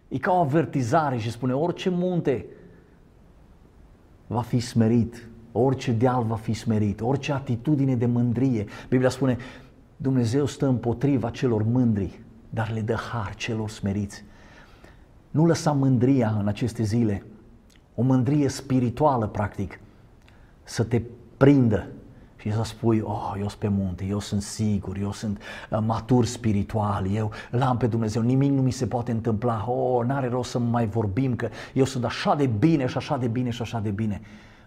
e 0.08 0.18
ca 0.18 0.32
o 0.32 0.40
avertizare 0.40 1.16
și 1.16 1.30
spune 1.30 1.52
orice 1.52 1.88
munte 1.88 2.46
va 4.26 4.40
fi 4.40 4.58
smerit, 4.58 5.28
orice 5.52 5.92
deal 5.92 6.24
va 6.24 6.36
fi 6.36 6.52
smerit, 6.52 7.00
orice 7.00 7.32
atitudine 7.32 7.94
de 7.94 8.06
mândrie. 8.06 8.64
Biblia 8.88 9.08
spune, 9.08 9.36
Dumnezeu 9.96 10.46
stă 10.46 10.66
împotriva 10.66 11.30
celor 11.30 11.62
mândri, 11.62 12.20
dar 12.50 12.70
le 12.74 12.80
dă 12.80 12.94
har 12.94 13.34
celor 13.34 13.68
smeriți. 13.68 14.24
Nu 15.32 15.46
lăsa 15.46 15.72
mândria 15.72 16.36
în 16.40 16.46
aceste 16.46 16.82
zile, 16.82 17.24
o 17.94 18.02
mândrie 18.02 18.48
spirituală, 18.48 19.26
practic, 19.26 19.80
să 20.62 20.84
te 20.84 21.02
prindă 21.36 21.86
și 22.36 22.52
să 22.52 22.62
spui, 22.64 23.00
oh, 23.00 23.32
eu 23.38 23.48
sunt 23.48 23.60
pe 23.60 23.68
munte, 23.68 24.04
eu 24.04 24.20
sunt 24.20 24.42
sigur, 24.42 24.96
eu 24.96 25.12
sunt 25.12 25.42
uh, 25.70 25.78
matur 25.86 26.24
spiritual, 26.24 27.10
eu 27.10 27.30
l-am 27.50 27.76
pe 27.76 27.86
Dumnezeu, 27.86 28.22
nimic 28.22 28.50
nu 28.50 28.62
mi 28.62 28.70
se 28.70 28.86
poate 28.86 29.10
întâmpla, 29.10 29.70
oh, 29.70 30.06
n-are 30.06 30.28
rost 30.28 30.50
să 30.50 30.58
mai 30.58 30.86
vorbim 30.86 31.36
că 31.36 31.48
eu 31.72 31.84
sunt 31.84 32.04
așa 32.04 32.34
de 32.34 32.46
bine 32.46 32.86
și 32.86 32.96
așa 32.96 33.16
de 33.16 33.26
bine 33.26 33.50
și 33.50 33.62
așa 33.62 33.80
de 33.80 33.90
bine. 33.90 34.20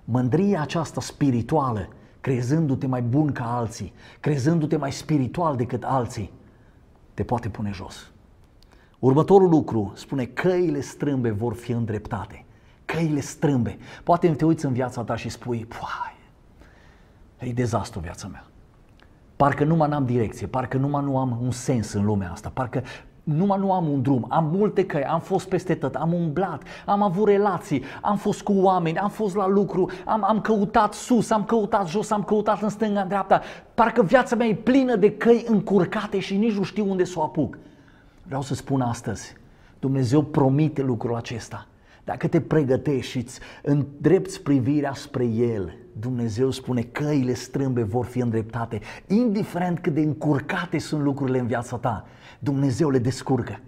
Mândria 0.06 0.62
aceasta 0.62 1.01
spirituală, 1.01 1.88
crezându-te 2.21 2.88
mai 2.88 3.01
bun 3.01 3.32
ca 3.32 3.58
alții, 3.58 3.93
crezându-te 4.19 4.78
mai 4.78 4.91
spiritual 4.91 5.56
decât 5.56 5.84
alții, 5.84 6.32
te 7.13 7.23
poate 7.23 7.49
pune 7.49 7.71
jos. 7.73 8.12
Următorul 8.99 9.49
lucru 9.49 9.91
spune 9.95 10.25
căile 10.25 10.79
strâmbe 10.79 11.29
vor 11.29 11.53
fi 11.53 11.71
îndreptate. 11.71 12.45
Căile 12.86 13.19
strâmbe. 13.19 13.77
Poate 14.03 14.29
te 14.29 14.45
uiți 14.45 14.65
în 14.65 14.73
viața 14.73 15.03
ta 15.03 15.15
și 15.15 15.29
spui, 15.29 15.65
puai, 15.65 16.15
e 17.49 17.53
dezastru 17.53 17.99
viața 17.99 18.27
mea. 18.27 18.45
Parcă 19.36 19.63
numai 19.63 19.89
n-am 19.89 20.05
direcție, 20.05 20.47
parcă 20.47 20.77
numai 20.77 21.03
nu 21.03 21.17
am 21.17 21.39
un 21.41 21.51
sens 21.51 21.93
în 21.93 22.05
lumea 22.05 22.31
asta, 22.31 22.51
parcă 22.53 22.84
numai 23.23 23.60
nu 23.60 23.71
am 23.71 23.88
un 23.89 24.01
drum, 24.01 24.25
am 24.29 24.45
multe 24.45 24.86
căi, 24.86 25.03
am 25.03 25.19
fost 25.19 25.47
peste 25.47 25.75
tot, 25.75 25.95
am 25.95 26.13
umblat, 26.13 26.63
am 26.86 27.01
avut 27.01 27.27
relații, 27.27 27.84
am 28.01 28.17
fost 28.17 28.41
cu 28.41 28.53
oameni, 28.53 28.97
am 28.97 29.10
fost 29.10 29.36
la 29.36 29.47
lucru, 29.47 29.89
am, 30.05 30.23
am 30.23 30.41
căutat 30.41 30.93
sus, 30.93 31.29
am 31.29 31.43
căutat 31.43 31.88
jos, 31.88 32.12
am 32.12 32.23
căutat 32.23 32.62
în 32.62 32.69
stânga, 32.69 33.01
în 33.01 33.08
dreapta. 33.08 33.41
Parcă 33.73 34.03
viața 34.03 34.36
mea 34.36 34.47
e 34.47 34.55
plină 34.55 34.95
de 34.95 35.12
căi 35.12 35.45
încurcate 35.47 36.19
și 36.19 36.38
nici 36.38 36.53
nu 36.53 36.63
știu 36.63 36.89
unde 36.89 37.03
să 37.03 37.19
o 37.19 37.23
apuc. 37.23 37.58
Vreau 38.25 38.41
să 38.41 38.55
spun 38.55 38.81
astăzi, 38.81 39.35
Dumnezeu 39.79 40.23
promite 40.23 40.81
lucrul 40.81 41.15
acesta. 41.15 41.67
Dacă 42.03 42.27
te 42.27 42.41
pregătești 42.41 43.11
și 43.11 43.17
îți 43.17 43.39
îndrepți 43.61 44.41
privirea 44.41 44.93
spre 44.93 45.25
El, 45.25 45.77
Dumnezeu 45.99 46.51
spune 46.51 46.81
căile 46.81 47.33
strâmbe 47.33 47.83
vor 47.83 48.05
fi 48.05 48.19
îndreptate, 48.19 48.79
indiferent 49.07 49.79
cât 49.79 49.93
de 49.93 50.01
încurcate 50.01 50.79
sunt 50.79 51.01
lucrurile 51.01 51.39
în 51.39 51.47
viața 51.47 51.77
ta, 51.77 52.05
Dumnezeu 52.39 52.89
le 52.89 52.97
descurcă. 52.97 53.59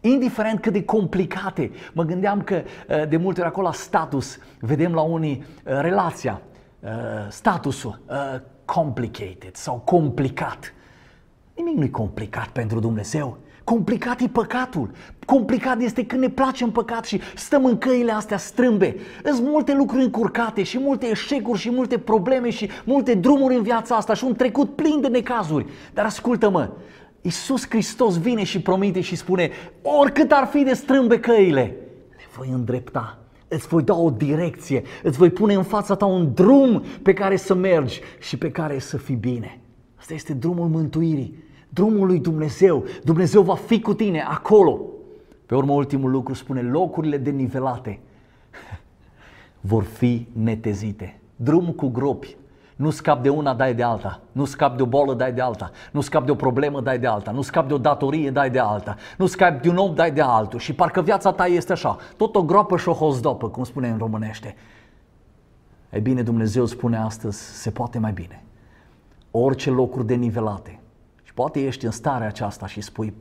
Indiferent 0.00 0.60
cât 0.60 0.72
de 0.72 0.84
complicate, 0.84 1.70
mă 1.92 2.02
gândeam 2.02 2.42
că 2.42 2.62
uh, 2.88 3.08
de 3.08 3.16
multe 3.16 3.40
ori 3.40 3.48
acolo 3.48 3.66
la 3.66 3.72
status, 3.72 4.38
vedem 4.60 4.92
la 4.92 5.00
unii 5.00 5.44
uh, 5.44 5.78
relația, 5.80 6.40
uh, 6.80 6.90
statusul 7.28 8.00
complicated 8.64 9.54
sau 9.54 9.82
complicat. 9.84 10.74
Nimic 11.54 11.76
nu 11.76 11.84
e 11.84 11.88
complicat 11.88 12.48
pentru 12.48 12.80
Dumnezeu. 12.80 13.38
Complicat 13.66 14.20
e 14.20 14.28
păcatul. 14.28 14.90
Complicat 15.24 15.80
este 15.80 16.06
când 16.06 16.20
ne 16.20 16.28
place 16.28 16.64
în 16.64 16.70
păcat 16.70 17.04
și 17.04 17.20
stăm 17.34 17.64
în 17.64 17.78
căile 17.78 18.12
astea 18.12 18.36
strâmbe. 18.36 18.96
Sunt 19.24 19.46
multe 19.48 19.74
lucruri 19.74 20.02
încurcate 20.02 20.62
și 20.62 20.78
multe 20.78 21.06
eșecuri 21.06 21.58
și 21.58 21.70
multe 21.70 21.98
probleme 21.98 22.50
și 22.50 22.70
multe 22.84 23.14
drumuri 23.14 23.54
în 23.54 23.62
viața 23.62 23.96
asta 23.96 24.14
și 24.14 24.24
un 24.24 24.34
trecut 24.34 24.76
plin 24.76 25.00
de 25.00 25.08
necazuri. 25.08 25.66
Dar 25.94 26.04
ascultă-mă, 26.04 26.70
Iisus 27.20 27.68
Hristos 27.68 28.18
vine 28.18 28.44
și 28.44 28.60
promite 28.60 29.00
și 29.00 29.16
spune, 29.16 29.50
oricât 29.82 30.32
ar 30.32 30.46
fi 30.46 30.62
de 30.62 30.72
strâmbe 30.72 31.20
căile, 31.20 31.76
le 32.10 32.24
voi 32.36 32.48
îndrepta, 32.52 33.18
îți 33.48 33.66
voi 33.66 33.82
da 33.82 33.94
o 33.94 34.10
direcție, 34.10 34.82
îți 35.02 35.18
voi 35.18 35.30
pune 35.30 35.54
în 35.54 35.62
fața 35.62 35.94
ta 35.94 36.04
un 36.04 36.34
drum 36.34 36.84
pe 37.02 37.12
care 37.12 37.36
să 37.36 37.54
mergi 37.54 38.00
și 38.18 38.36
pe 38.38 38.50
care 38.50 38.78
să 38.78 38.96
fii 38.96 39.14
bine. 39.14 39.60
Asta 39.96 40.14
este 40.14 40.32
drumul 40.32 40.68
mântuirii, 40.68 41.44
drumul 41.76 42.06
lui 42.06 42.18
Dumnezeu. 42.18 42.84
Dumnezeu 43.04 43.42
va 43.42 43.54
fi 43.54 43.80
cu 43.80 43.94
tine 43.94 44.20
acolo. 44.20 44.80
Pe 45.46 45.54
urmă, 45.54 45.72
ultimul 45.72 46.10
lucru 46.10 46.34
spune, 46.34 46.62
locurile 46.62 47.16
denivelate 47.16 48.00
vor 49.70 49.82
fi 49.82 50.28
netezite. 50.32 51.20
Drum 51.36 51.72
cu 51.72 51.88
gropi, 51.88 52.36
nu 52.76 52.90
scap 52.90 53.22
de 53.22 53.28
una, 53.28 53.54
dai 53.54 53.74
de 53.74 53.82
alta. 53.82 54.20
Nu 54.32 54.44
scap 54.44 54.76
de 54.76 54.82
o 54.82 54.86
bolă, 54.86 55.14
dai 55.14 55.32
de 55.32 55.40
alta. 55.40 55.70
Nu 55.92 56.00
scap 56.00 56.24
de 56.24 56.30
o 56.30 56.34
problemă, 56.34 56.80
dai 56.80 56.98
de 56.98 57.06
alta. 57.06 57.30
Nu 57.30 57.42
scap 57.42 57.68
de 57.68 57.74
o 57.74 57.78
datorie, 57.78 58.30
dai 58.30 58.50
de 58.50 58.58
alta. 58.58 58.96
Nu 59.18 59.26
scap 59.26 59.62
de 59.62 59.68
un 59.68 59.76
om, 59.76 59.94
dai 59.94 60.10
de 60.10 60.20
altul. 60.20 60.58
Și 60.58 60.74
parcă 60.74 61.02
viața 61.02 61.32
ta 61.32 61.46
este 61.46 61.72
așa, 61.72 61.96
tot 62.16 62.36
o 62.36 62.42
groapă 62.42 62.76
și 62.76 62.88
o 62.88 62.92
hozdopă, 62.92 63.48
cum 63.48 63.64
spune 63.64 63.88
în 63.88 63.98
românește. 63.98 64.56
E 65.90 65.98
bine, 65.98 66.22
Dumnezeu 66.22 66.64
spune 66.64 66.96
astăzi, 66.96 67.60
se 67.60 67.70
poate 67.70 67.98
mai 67.98 68.12
bine. 68.12 68.44
Orice 69.30 69.70
locuri 69.70 70.06
denivelate. 70.06 70.80
Și 71.36 71.42
poate 71.42 71.66
ești 71.66 71.84
în 71.84 71.90
starea 71.90 72.26
aceasta 72.26 72.66
și 72.66 72.80
spui, 72.80 73.14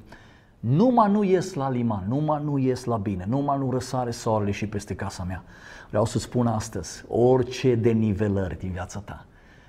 numai 0.60 1.12
nu 1.12 1.23
ies 1.23 1.54
la 1.54 1.69
liman, 1.69 2.06
numai 2.08 2.43
nu 2.43 2.58
ies 2.58 2.84
la 2.84 2.97
bine, 2.97 3.25
numai 3.30 3.58
nu 3.58 3.71
răsare 3.71 4.12
soarele 4.12 4.51
și 4.51 4.67
peste 4.67 4.95
casa 4.95 5.23
mea. 5.23 5.43
Vreau 5.89 6.06
să 6.06 6.19
spun 6.19 6.47
astăzi, 6.47 7.04
orice 7.08 7.75
denivelări 7.75 8.58
din 8.60 8.71
viața 8.71 8.99
ta, 8.99 9.25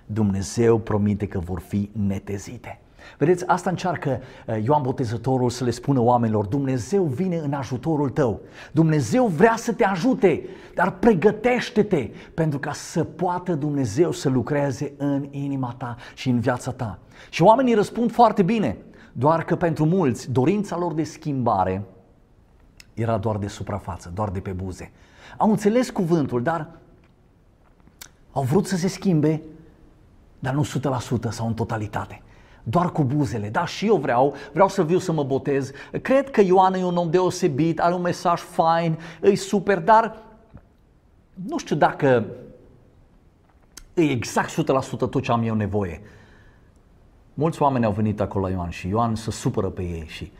Dumnezeu 0.06 0.78
promite 0.78 1.28
că 1.28 1.38
vor 1.38 1.60
fi 1.60 1.90
netezite. 1.92 2.80
Vedeți, 3.18 3.46
asta 3.46 3.70
încearcă 3.70 4.20
uh, 4.46 4.64
Ioan 4.64 4.82
Botezătorul 4.82 5.50
să 5.50 5.64
le 5.64 5.70
spună 5.70 6.00
oamenilor, 6.00 6.46
Dumnezeu 6.46 7.02
vine 7.04 7.36
în 7.36 7.52
ajutorul 7.52 8.10
tău, 8.10 8.40
Dumnezeu 8.72 9.26
vrea 9.26 9.54
să 9.56 9.72
te 9.72 9.84
ajute, 9.84 10.46
dar 10.74 10.90
pregătește-te 10.90 12.10
pentru 12.34 12.58
ca 12.58 12.72
să 12.72 13.04
poată 13.04 13.54
Dumnezeu 13.54 14.10
să 14.10 14.28
lucreze 14.28 14.92
în 14.96 15.26
inima 15.30 15.74
ta 15.78 15.96
și 16.14 16.28
în 16.28 16.40
viața 16.40 16.72
ta. 16.72 16.98
Și 17.30 17.42
oamenii 17.42 17.74
răspund 17.74 18.12
foarte 18.12 18.42
bine, 18.42 18.76
doar 19.12 19.44
că 19.44 19.56
pentru 19.56 19.84
mulți 19.84 20.30
dorința 20.30 20.76
lor 20.78 20.92
de 20.92 21.02
schimbare 21.02 21.82
era 22.94 23.18
doar 23.18 23.36
de 23.36 23.46
suprafață, 23.46 24.10
doar 24.14 24.28
de 24.28 24.40
pe 24.40 24.50
buze. 24.50 24.92
Au 25.36 25.50
înțeles 25.50 25.90
cuvântul, 25.90 26.42
dar 26.42 26.70
au 28.32 28.42
vrut 28.42 28.66
să 28.66 28.76
se 28.76 28.88
schimbe, 28.88 29.42
dar 30.38 30.54
nu 30.54 30.64
100% 31.28 31.28
sau 31.28 31.46
în 31.46 31.54
totalitate. 31.54 32.22
Doar 32.68 32.92
cu 32.92 33.04
buzele. 33.04 33.48
Da, 33.48 33.66
și 33.66 33.86
eu 33.86 33.96
vreau, 33.96 34.34
vreau 34.52 34.68
să 34.68 34.84
viu 34.84 34.98
să 34.98 35.12
mă 35.12 35.22
botez. 35.22 35.70
Cred 36.02 36.30
că 36.30 36.40
Ioan 36.40 36.74
e 36.74 36.84
un 36.84 36.96
om 36.96 37.10
deosebit, 37.10 37.80
are 37.80 37.94
un 37.94 38.00
mesaj 38.00 38.40
fain, 38.40 38.98
e 39.22 39.34
super, 39.34 39.78
dar 39.80 40.22
nu 41.34 41.58
știu 41.58 41.76
dacă 41.76 42.26
e 43.94 44.02
exact 44.02 44.50
100% 44.50 44.54
tot 44.98 45.22
ce 45.22 45.32
am 45.32 45.42
eu 45.42 45.54
nevoie. 45.54 46.00
Mulți 47.34 47.62
oameni 47.62 47.84
au 47.84 47.92
venit 47.92 48.20
acolo 48.20 48.46
la 48.46 48.52
Ioan 48.52 48.70
și 48.70 48.88
Ioan 48.88 49.14
se 49.14 49.30
supără 49.30 49.68
pe 49.68 49.82
ei 49.82 50.06
și 50.06 50.32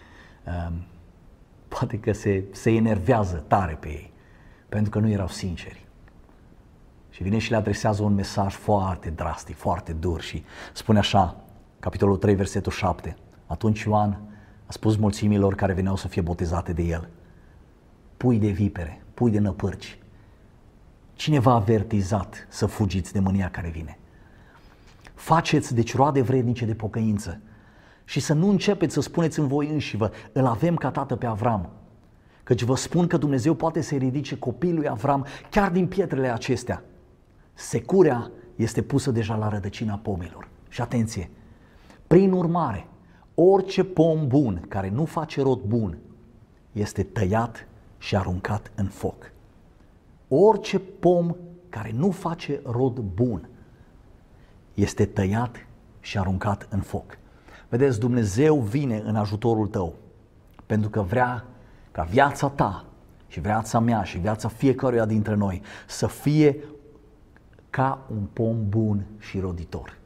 um, 0.68 0.72
poate 1.68 1.98
că 1.98 2.12
se, 2.12 2.44
se 2.50 2.70
enervează 2.70 3.44
tare 3.46 3.76
pe 3.80 3.88
ei 3.88 4.12
pentru 4.68 4.90
că 4.90 4.98
nu 4.98 5.10
erau 5.10 5.28
sinceri. 5.28 5.86
Și 7.10 7.22
vine 7.22 7.38
și 7.38 7.50
le 7.50 7.56
adresează 7.56 8.02
un 8.02 8.14
mesaj 8.14 8.54
foarte 8.54 9.10
drastic, 9.10 9.56
foarte 9.56 9.92
dur 9.92 10.20
și 10.20 10.44
spune 10.72 10.98
așa, 10.98 11.36
capitolul 11.86 12.16
3, 12.16 12.34
versetul 12.34 12.72
7. 12.72 13.16
Atunci 13.46 13.82
Ioan 13.82 14.20
a 14.66 14.72
spus 14.72 14.96
mulțimilor 14.96 15.54
care 15.54 15.72
veneau 15.72 15.96
să 15.96 16.08
fie 16.08 16.22
botezate 16.22 16.72
de 16.72 16.82
el, 16.82 17.08
pui 18.16 18.38
de 18.38 18.48
vipere, 18.48 19.02
pui 19.14 19.30
de 19.30 19.38
năpârci, 19.38 19.98
cine 21.14 21.38
v-a 21.38 21.52
avertizat 21.54 22.46
să 22.48 22.66
fugiți 22.66 23.12
de 23.12 23.18
mânia 23.18 23.50
care 23.50 23.68
vine? 23.68 23.98
Faceți 25.14 25.74
deci 25.74 25.94
roade 25.94 26.20
vrednice 26.20 26.64
de 26.64 26.74
pocăință 26.74 27.40
și 28.04 28.20
să 28.20 28.32
nu 28.32 28.48
începeți 28.48 28.94
să 28.94 29.00
spuneți 29.00 29.38
în 29.38 29.46
voi 29.46 29.68
înșivă, 29.68 30.10
îl 30.32 30.46
avem 30.46 30.76
ca 30.76 30.90
tată 30.90 31.16
pe 31.16 31.26
Avram. 31.26 31.70
Căci 32.42 32.62
vă 32.62 32.76
spun 32.76 33.06
că 33.06 33.16
Dumnezeu 33.16 33.54
poate 33.54 33.80
să 33.80 33.94
ridice 33.94 34.38
copilul 34.38 34.74
lui 34.74 34.88
Avram 34.88 35.26
chiar 35.50 35.70
din 35.70 35.86
pietrele 35.86 36.28
acestea. 36.28 36.82
Securea 37.54 38.30
este 38.56 38.82
pusă 38.82 39.10
deja 39.10 39.36
la 39.36 39.48
rădăcina 39.48 39.96
pomilor. 39.96 40.48
Și 40.68 40.80
atenție, 40.80 41.30
prin 42.06 42.32
urmare, 42.32 42.86
orice 43.34 43.84
pom 43.84 44.26
bun 44.28 44.64
care 44.68 44.88
nu 44.88 45.04
face 45.04 45.42
rod 45.42 45.60
bun 45.60 45.98
este 46.72 47.02
tăiat 47.02 47.66
și 47.98 48.16
aruncat 48.16 48.70
în 48.74 48.86
foc. 48.86 49.32
Orice 50.28 50.78
pom 50.78 51.34
care 51.68 51.92
nu 51.94 52.10
face 52.10 52.60
rod 52.64 52.98
bun 52.98 53.48
este 54.74 55.04
tăiat 55.04 55.66
și 56.00 56.18
aruncat 56.18 56.68
în 56.70 56.80
foc. 56.80 57.18
Vedeți, 57.68 58.00
Dumnezeu 58.00 58.56
vine 58.56 59.02
în 59.04 59.16
ajutorul 59.16 59.66
tău 59.66 59.94
pentru 60.66 60.90
că 60.90 61.02
vrea 61.02 61.44
ca 61.92 62.02
viața 62.02 62.48
ta 62.48 62.84
și 63.28 63.40
viața 63.40 63.78
mea 63.78 64.02
și 64.02 64.18
viața 64.18 64.48
fiecăruia 64.48 65.04
dintre 65.04 65.34
noi 65.34 65.62
să 65.86 66.06
fie 66.06 66.64
ca 67.70 68.06
un 68.10 68.26
pom 68.32 68.68
bun 68.68 69.04
și 69.18 69.38
roditor. 69.38 69.98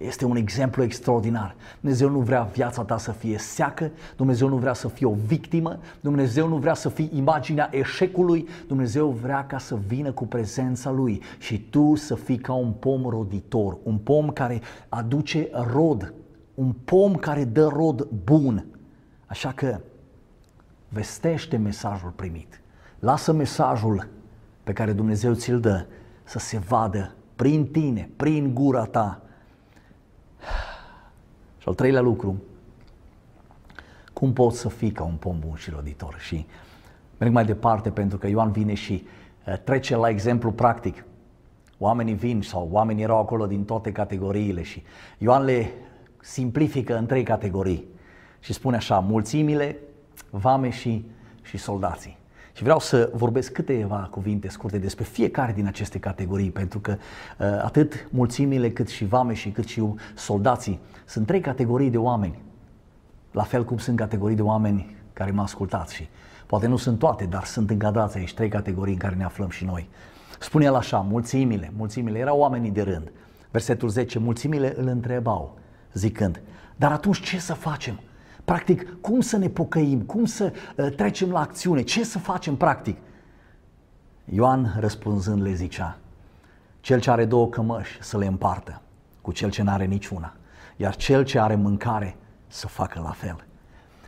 Este 0.00 0.24
un 0.24 0.36
exemplu 0.36 0.82
extraordinar. 0.82 1.54
Dumnezeu 1.80 2.08
nu 2.08 2.18
vrea 2.18 2.42
viața 2.42 2.82
ta 2.82 2.98
să 2.98 3.12
fie 3.12 3.38
seacă, 3.38 3.90
Dumnezeu 4.16 4.48
nu 4.48 4.56
vrea 4.56 4.72
să 4.72 4.88
fie 4.88 5.06
o 5.06 5.14
victimă, 5.26 5.78
Dumnezeu 6.00 6.48
nu 6.48 6.56
vrea 6.56 6.74
să 6.74 6.88
fii 6.88 7.10
imaginea 7.14 7.68
eșecului, 7.72 8.48
Dumnezeu 8.66 9.08
vrea 9.08 9.46
ca 9.46 9.58
să 9.58 9.78
vină 9.86 10.12
cu 10.12 10.26
prezența 10.26 10.90
Lui 10.90 11.22
și 11.38 11.60
tu 11.60 11.94
să 11.94 12.14
fii 12.14 12.38
ca 12.38 12.52
un 12.52 12.72
pom 12.72 13.04
roditor, 13.08 13.76
un 13.82 13.98
pom 13.98 14.30
care 14.30 14.60
aduce 14.88 15.48
rod, 15.72 16.14
un 16.54 16.72
pom 16.84 17.14
care 17.14 17.44
dă 17.44 17.66
rod 17.66 18.08
bun. 18.24 18.66
Așa 19.26 19.52
că 19.52 19.80
vestește 20.88 21.56
mesajul 21.56 22.12
primit. 22.16 22.60
Lasă 22.98 23.32
mesajul 23.32 24.08
pe 24.64 24.72
care 24.72 24.92
Dumnezeu 24.92 25.34
ți-l 25.34 25.60
dă 25.60 25.86
să 26.24 26.38
se 26.38 26.58
vadă 26.58 27.14
prin 27.36 27.66
tine, 27.66 28.10
prin 28.16 28.54
gura 28.54 28.84
ta. 28.84 29.22
Și 31.60 31.68
al 31.68 31.74
treilea 31.74 32.00
lucru, 32.00 32.42
cum 34.12 34.32
poți 34.32 34.58
să 34.58 34.68
fii 34.68 34.90
ca 34.90 35.04
un 35.04 35.14
pom 35.14 35.38
bun 35.38 35.54
și 35.56 35.70
roditor? 35.70 36.16
Și 36.18 36.46
merg 37.18 37.32
mai 37.32 37.44
departe 37.44 37.90
pentru 37.90 38.18
că 38.18 38.26
Ioan 38.26 38.50
vine 38.50 38.74
și 38.74 39.06
uh, 39.46 39.58
trece 39.64 39.96
la 39.96 40.08
exemplu 40.08 40.52
practic. 40.52 41.04
Oamenii 41.78 42.14
vin 42.14 42.42
sau 42.42 42.68
oamenii 42.70 43.02
erau 43.02 43.18
acolo 43.18 43.46
din 43.46 43.64
toate 43.64 43.92
categoriile 43.92 44.62
și 44.62 44.82
Ioan 45.18 45.44
le 45.44 45.72
simplifică 46.20 46.96
în 46.96 47.06
trei 47.06 47.22
categorii 47.22 47.84
și 48.40 48.52
spune 48.52 48.76
așa, 48.76 48.98
mulțimile, 48.98 49.78
vame 50.30 50.70
și, 50.70 51.10
și 51.42 51.56
soldații. 51.56 52.19
Și 52.60 52.66
vreau 52.66 52.80
să 52.80 53.10
vorbesc 53.14 53.52
câteva 53.52 54.08
cuvinte 54.10 54.48
scurte 54.48 54.78
despre 54.78 55.04
fiecare 55.04 55.52
din 55.52 55.66
aceste 55.66 55.98
categorii, 55.98 56.50
pentru 56.50 56.78
că 56.78 56.90
uh, 56.90 57.46
atât 57.62 58.08
mulțimile 58.10 58.70
cât 58.70 58.88
și 58.88 59.04
vame 59.04 59.34
și 59.34 59.50
cât 59.50 59.66
și 59.66 59.82
soldații 60.14 60.80
sunt 61.04 61.26
trei 61.26 61.40
categorii 61.40 61.90
de 61.90 61.98
oameni. 61.98 62.38
La 63.32 63.42
fel 63.42 63.64
cum 63.64 63.78
sunt 63.78 63.96
categorii 63.96 64.36
de 64.36 64.42
oameni 64.42 64.96
care 65.12 65.30
mă 65.30 65.42
ascultați 65.42 65.94
și 65.94 66.08
poate 66.46 66.66
nu 66.66 66.76
sunt 66.76 66.98
toate, 66.98 67.24
dar 67.24 67.44
sunt 67.44 67.70
încadrați 67.70 68.16
aici 68.16 68.34
trei 68.34 68.48
categorii 68.48 68.92
în 68.92 68.98
care 68.98 69.14
ne 69.14 69.24
aflăm 69.24 69.48
și 69.48 69.64
noi. 69.64 69.88
Spune 70.38 70.64
el 70.64 70.74
așa, 70.74 70.98
mulțimile, 70.98 71.72
mulțimile 71.76 72.18
erau 72.18 72.38
oamenii 72.38 72.70
de 72.70 72.82
rând. 72.82 73.12
Versetul 73.50 73.88
10, 73.88 74.18
mulțimile 74.18 74.74
îl 74.76 74.86
întrebau, 74.86 75.58
zicând, 75.92 76.40
dar 76.76 76.92
atunci 76.92 77.20
ce 77.20 77.38
să 77.38 77.54
facem? 77.54 78.00
Practic, 78.50 79.00
cum 79.00 79.20
să 79.20 79.36
ne 79.36 79.48
pocăim, 79.48 80.00
cum 80.00 80.24
să 80.24 80.52
uh, 80.76 80.94
trecem 80.96 81.30
la 81.30 81.40
acțiune, 81.40 81.82
ce 81.82 82.04
să 82.04 82.18
facem 82.18 82.56
practic? 82.56 82.96
Ioan 84.24 84.76
răspunzând 84.78 85.42
le 85.42 85.52
zicea, 85.52 85.98
cel 86.80 87.00
ce 87.00 87.10
are 87.10 87.24
două 87.24 87.48
cămăși 87.48 88.02
să 88.02 88.18
le 88.18 88.26
împartă 88.26 88.82
cu 89.20 89.32
cel 89.32 89.50
ce 89.50 89.62
n-are 89.62 89.84
niciuna, 89.84 90.32
iar 90.76 90.96
cel 90.96 91.24
ce 91.24 91.38
are 91.38 91.54
mâncare 91.54 92.16
să 92.46 92.66
facă 92.66 93.00
la 93.02 93.10
fel. 93.10 93.44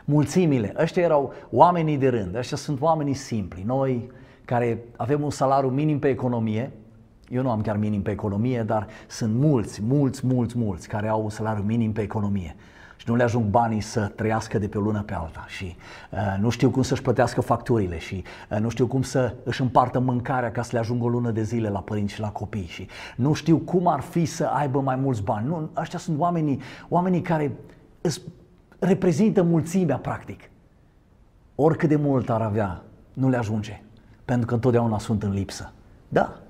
Mulțimile, 0.05 0.75
ăștia 0.79 1.03
erau 1.03 1.35
oamenii 1.51 1.99
de 1.99 2.09
rând, 2.09 2.35
ăștia 2.35 2.57
sunt 2.57 2.81
oamenii 2.81 3.15
simpli. 3.15 3.63
Noi 3.67 4.11
care 4.45 4.85
avem 4.97 5.23
un 5.23 5.31
salariu 5.31 5.71
minim 5.71 5.99
pe 5.99 6.09
economie, 6.09 6.71
eu 7.29 7.43
nu 7.43 7.51
am 7.51 7.61
chiar 7.61 7.77
minim 7.77 8.03
pe 8.03 8.11
economie, 8.11 8.63
dar 8.63 8.87
sunt 9.09 9.35
mulți, 9.35 9.83
mulți, 9.83 10.27
mulți, 10.27 10.59
mulți 10.59 10.89
care 10.89 11.09
au 11.09 11.23
un 11.23 11.31
salariu 11.31 11.63
minim 11.63 11.93
pe 11.93 12.01
economie 12.01 12.57
și 13.03 13.09
nu 13.09 13.17
le 13.17 13.23
ajung 13.23 13.45
banii 13.45 13.81
să 13.81 14.01
trăiască 14.01 14.59
de 14.59 14.69
pe 14.69 14.79
o 14.79 14.81
lună 14.81 15.03
pe 15.03 15.15
alta 15.15 15.45
și 15.49 15.77
uh, 16.11 16.19
nu 16.41 16.51
știu 16.51 16.71
cum 16.71 16.83
să-și 16.83 17.03
plătească 17.03 17.41
facturile 17.41 17.99
și 17.99 18.25
uh, 18.51 18.59
nu 18.59 18.69
știu 18.69 18.87
cum 18.87 19.03
să 19.03 19.35
își 19.45 19.61
împartă 19.61 19.99
mâncarea 19.99 20.53
ca 20.53 20.63
să 20.63 20.71
le 20.73 20.79
ajungă 20.79 21.05
o 21.05 21.09
lună 21.09 21.31
de 21.31 21.43
zile 21.43 21.69
la 21.69 21.81
părinți 21.81 22.15
și 22.15 22.21
la 22.21 22.31
copii 22.31 22.67
și 22.67 22.89
nu 23.17 23.33
știu 23.33 23.59
cum 23.59 23.87
ar 23.87 24.01
fi 24.01 24.25
să 24.25 24.45
aibă 24.45 24.81
mai 24.81 24.97
mulți 24.97 25.23
bani. 25.23 25.47
Nu, 25.47 25.71
ăștia 25.77 25.99
sunt 25.99 26.19
oamenii, 26.19 26.61
oamenii 26.89 27.23
care 27.23 27.53
reprezintă 28.79 29.43
mulțimea, 29.43 29.97
practic. 29.97 30.51
Oricât 31.55 31.89
de 31.89 31.97
mult 31.97 32.31
ar 32.31 32.41
avea, 32.41 32.83
nu 33.13 33.29
le 33.29 33.37
ajunge, 33.37 33.83
pentru 34.25 34.47
că 34.47 34.55
întotdeauna 34.55 34.99
sunt 34.99 35.23
în 35.23 35.33
lipsă. 35.33 35.73
Da, 36.09 36.41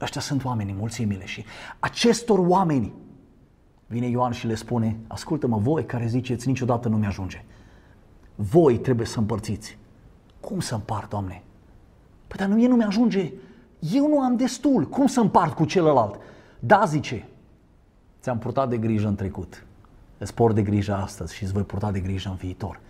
ăștia 0.00 0.20
sunt 0.20 0.44
oamenii, 0.44 0.74
mulțimile 0.78 1.24
și 1.24 1.44
acestor 1.78 2.38
oameni 2.38 2.92
vine 3.90 4.06
Ioan 4.06 4.32
și 4.32 4.46
le 4.46 4.54
spune, 4.54 4.96
ascultă-mă 5.06 5.58
voi 5.58 5.84
care 5.84 6.06
ziceți 6.06 6.48
niciodată 6.48 6.88
nu 6.88 6.96
mi-ajunge. 6.96 7.44
Voi 8.34 8.78
trebuie 8.78 9.06
să 9.06 9.18
împărțiți. 9.18 9.78
Cum 10.40 10.60
să 10.60 10.74
împart, 10.74 11.10
Doamne? 11.10 11.42
Păi 12.26 12.36
dar 12.38 12.48
nu, 12.48 12.54
mie 12.54 12.68
nu 12.68 12.76
mi-ajunge. 12.76 13.32
Eu 13.78 14.08
nu 14.08 14.20
am 14.20 14.36
destul. 14.36 14.88
Cum 14.88 15.06
să 15.06 15.20
împart 15.20 15.54
cu 15.54 15.64
celălalt? 15.64 16.20
Da, 16.58 16.84
zice, 16.86 17.28
ți-am 18.20 18.38
purtat 18.38 18.68
de 18.68 18.76
grijă 18.76 19.08
în 19.08 19.14
trecut. 19.14 19.64
Îți 20.18 20.34
por 20.34 20.52
de 20.52 20.62
grijă 20.62 20.94
astăzi 20.94 21.34
și 21.34 21.42
îți 21.42 21.52
voi 21.52 21.62
purta 21.62 21.90
de 21.90 22.00
grijă 22.00 22.28
în 22.28 22.34
viitor. 22.34 22.80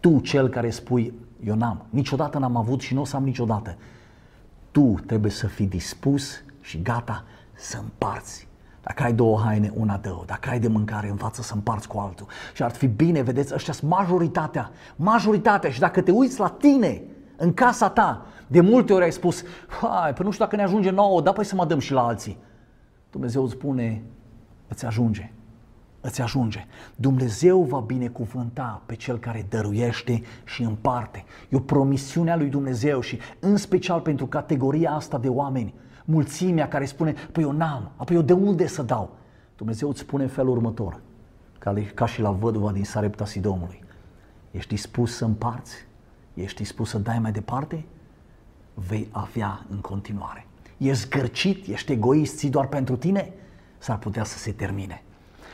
Tu, 0.00 0.20
cel 0.20 0.48
care 0.48 0.70
spui, 0.70 1.14
eu 1.44 1.54
n-am, 1.54 1.84
niciodată 1.90 2.38
n-am 2.38 2.56
avut 2.56 2.80
și 2.80 2.94
nu 2.94 3.00
o 3.00 3.04
să 3.04 3.16
am 3.16 3.24
niciodată. 3.24 3.76
Tu 4.70 4.94
trebuie 5.06 5.30
să 5.30 5.46
fii 5.46 5.66
dispus 5.66 6.42
și 6.60 6.82
gata 6.82 7.24
să 7.54 7.78
împarți. 7.78 8.48
Dacă 8.90 9.02
ai 9.02 9.12
două 9.12 9.40
haine, 9.44 9.72
una 9.74 9.96
dă 9.96 10.22
Dacă 10.26 10.50
ai 10.50 10.58
de 10.58 10.68
mâncare, 10.68 11.08
învață 11.08 11.42
să 11.42 11.54
împarți 11.54 11.88
cu 11.88 11.98
altul. 11.98 12.26
Și 12.54 12.62
ar 12.62 12.70
fi 12.70 12.86
bine, 12.86 13.22
vedeți, 13.22 13.54
ăștia 13.54 13.72
sunt 13.72 13.90
majoritatea. 13.90 14.70
Majoritatea. 14.96 15.70
Și 15.70 15.80
dacă 15.80 16.00
te 16.00 16.10
uiți 16.10 16.40
la 16.40 16.48
tine, 16.48 17.02
în 17.36 17.54
casa 17.54 17.88
ta, 17.88 18.26
de 18.46 18.60
multe 18.60 18.92
ori 18.92 19.04
ai 19.04 19.12
spus, 19.12 19.42
hai, 19.80 20.12
păi 20.12 20.24
nu 20.24 20.30
știu 20.30 20.44
dacă 20.44 20.56
ne 20.56 20.62
ajunge 20.62 20.90
nouă, 20.90 21.20
dar 21.20 21.34
păi 21.34 21.44
să 21.44 21.54
mă 21.54 21.64
dăm 21.64 21.78
și 21.78 21.92
la 21.92 22.06
alții. 22.06 22.38
Dumnezeu 23.10 23.42
îți 23.42 23.52
spune, 23.52 24.02
îți 24.68 24.86
ajunge, 24.86 25.32
îți 26.00 26.20
ajunge. 26.20 26.66
Dumnezeu 26.96 27.62
va 27.62 27.78
binecuvânta 27.78 28.82
pe 28.86 28.94
cel 28.94 29.18
care 29.18 29.46
dăruiește 29.48 30.22
și 30.44 30.62
împarte. 30.62 31.24
E 31.48 31.56
o 31.56 31.60
promisiune 31.60 32.30
a 32.30 32.36
lui 32.36 32.48
Dumnezeu 32.48 33.00
și 33.00 33.18
în 33.40 33.56
special 33.56 34.00
pentru 34.00 34.26
categoria 34.26 34.90
asta 34.90 35.18
de 35.18 35.28
oameni, 35.28 35.74
mulțimea 36.04 36.68
care 36.68 36.84
spune, 36.84 37.14
păi 37.32 37.42
eu 37.42 37.52
n-am, 37.52 37.90
apoi 37.96 38.16
eu 38.16 38.22
de 38.22 38.32
unde 38.32 38.66
să 38.66 38.82
dau? 38.82 39.16
Dumnezeu 39.56 39.88
îți 39.88 40.00
spune 40.00 40.22
în 40.22 40.28
felul 40.28 40.50
următor, 40.56 41.00
ca, 41.58 41.74
ca 41.94 42.06
și 42.06 42.20
la 42.20 42.30
văduva 42.30 42.72
din 42.72 42.84
Sarepta 42.84 43.24
Sidomului. 43.24 43.84
Ești 44.50 44.68
dispus 44.68 45.16
să 45.16 45.24
împarți? 45.24 45.74
Ești 46.34 46.56
dispus 46.56 46.88
să 46.88 46.98
dai 46.98 47.18
mai 47.18 47.32
departe? 47.32 47.84
Vei 48.74 49.08
avea 49.10 49.66
în 49.70 49.78
continuare. 49.78 50.46
Ești 50.76 51.04
zgârcit, 51.04 51.66
ești 51.66 51.92
egoist, 51.92 52.36
ții 52.36 52.50
doar 52.50 52.66
pentru 52.66 52.96
tine? 52.96 53.32
S-ar 53.78 53.98
putea 53.98 54.24
să 54.24 54.38
se 54.38 54.52
termine. 54.52 55.02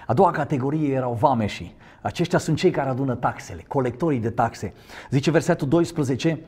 A 0.07 0.15
doua 0.15 0.31
categorie 0.31 0.95
erau 0.95 1.15
vameșii. 1.15 1.75
Aceștia 2.03 2.39
sunt 2.39 2.57
cei 2.57 2.71
care 2.71 2.89
adună 2.89 3.15
taxele, 3.15 3.65
colectorii 3.69 4.19
de 4.19 4.31
taxe. 4.31 4.75
Zice 5.11 5.31
versetul 5.31 5.69
12, 5.69 6.41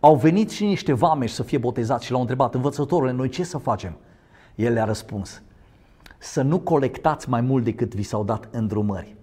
au 0.00 0.14
venit 0.16 0.50
și 0.50 0.64
niște 0.64 0.92
vameși 0.92 1.34
să 1.34 1.42
fie 1.42 1.58
botezați 1.58 2.04
și 2.04 2.10
l-au 2.10 2.20
întrebat, 2.20 2.54
învățătorule, 2.54 3.12
noi 3.12 3.28
ce 3.28 3.44
să 3.44 3.58
facem? 3.58 3.96
El 4.54 4.72
le-a 4.72 4.84
răspuns, 4.84 5.42
să 6.18 6.42
nu 6.42 6.58
colectați 6.58 7.28
mai 7.28 7.40
mult 7.40 7.64
decât 7.64 7.94
vi 7.94 8.02
s-au 8.02 8.24
dat 8.24 8.48
îndrumări. 8.50 9.16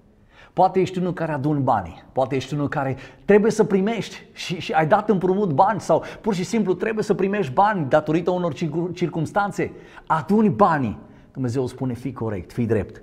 Poate 0.53 0.79
ești 0.79 0.97
unul 0.97 1.13
care 1.13 1.31
adun 1.31 1.63
banii, 1.63 2.03
poate 2.11 2.35
ești 2.35 2.53
unul 2.53 2.67
care 2.67 2.97
trebuie 3.25 3.51
să 3.51 3.63
primești 3.63 4.25
și, 4.33 4.59
și 4.59 4.71
ai 4.71 4.87
dat 4.87 5.09
împrumut 5.09 5.51
bani 5.51 5.79
sau 5.79 6.03
pur 6.21 6.33
și 6.33 6.43
simplu 6.43 6.73
trebuie 6.73 7.03
să 7.03 7.13
primești 7.13 7.53
bani 7.53 7.89
datorită 7.89 8.31
unor 8.31 8.53
circunstanțe. 8.93 9.71
Aduni 10.07 10.49
banii. 10.49 10.97
Dumnezeu 11.31 11.67
spune, 11.67 11.93
fii 11.93 12.13
corect, 12.13 12.51
fii 12.51 12.65
drept. 12.65 13.01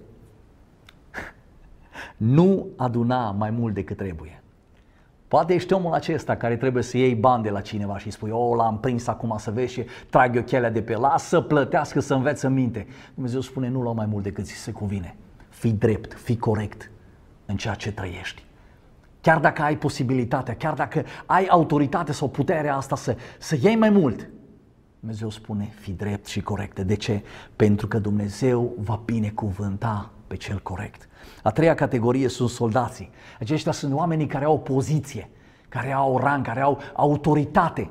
nu 2.16 2.66
aduna 2.76 3.30
mai 3.30 3.50
mult 3.50 3.74
decât 3.74 3.96
trebuie. 3.96 4.43
Poate 5.34 5.54
ești 5.54 5.72
omul 5.72 5.92
acesta 5.92 6.36
care 6.36 6.56
trebuie 6.56 6.82
să 6.82 6.96
iei 6.96 7.14
bani 7.14 7.42
de 7.42 7.50
la 7.50 7.60
cineva 7.60 7.98
și 7.98 8.10
spui, 8.10 8.30
oh, 8.30 8.56
l-am 8.56 8.78
prins 8.78 9.06
acum 9.06 9.34
să 9.38 9.50
vezi 9.50 9.72
și 9.72 9.84
trag 10.10 10.36
eu 10.36 10.42
chelea 10.42 10.70
de 10.70 10.82
pe 10.82 10.96
las, 10.96 11.24
să 11.24 11.40
plătească, 11.40 12.00
să 12.00 12.14
învețe 12.14 12.48
minte. 12.48 12.86
Dumnezeu 13.14 13.40
spune, 13.40 13.68
nu 13.68 13.80
lua 13.80 13.92
mai 13.92 14.06
mult 14.06 14.22
decât 14.22 14.44
ți 14.44 14.52
se 14.52 14.70
cuvine. 14.70 15.16
Fii 15.48 15.72
drept, 15.72 16.12
fii 16.12 16.36
corect 16.36 16.90
în 17.46 17.56
ceea 17.56 17.74
ce 17.74 17.92
trăiești. 17.92 18.44
Chiar 19.20 19.38
dacă 19.38 19.62
ai 19.62 19.76
posibilitatea, 19.76 20.56
chiar 20.56 20.74
dacă 20.74 21.04
ai 21.26 21.46
autoritate 21.46 22.12
sau 22.12 22.28
puterea 22.28 22.76
asta 22.76 22.96
să, 22.96 23.16
să 23.38 23.56
iei 23.62 23.76
mai 23.76 23.90
mult, 23.90 24.28
Dumnezeu 25.00 25.30
spune, 25.30 25.72
fi 25.80 25.92
drept 25.92 26.26
și 26.26 26.42
corect. 26.42 26.80
De 26.80 26.94
ce? 26.94 27.22
Pentru 27.56 27.86
că 27.86 27.98
Dumnezeu 27.98 28.74
va 28.78 29.02
binecuvânta 29.04 30.10
pe 30.26 30.36
cel 30.36 30.58
corect. 30.58 31.08
A 31.42 31.50
treia 31.50 31.74
categorie 31.74 32.28
sunt 32.28 32.48
soldații. 32.48 33.10
Aceștia 33.40 33.72
sunt 33.72 33.92
oamenii 33.92 34.26
care 34.26 34.44
au 34.44 34.58
poziție, 34.58 35.30
care 35.68 35.92
au 35.92 36.18
rang, 36.18 36.44
care 36.44 36.60
au 36.60 36.78
autoritate. 36.94 37.90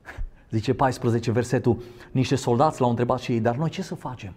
Zice 0.50 0.74
14 0.74 1.30
versetul, 1.30 1.82
niște 2.10 2.34
soldați 2.34 2.80
l-au 2.80 2.90
întrebat 2.90 3.18
și 3.18 3.32
ei, 3.32 3.40
dar 3.40 3.56
noi 3.56 3.68
ce 3.68 3.82
să 3.82 3.94
facem? 3.94 4.34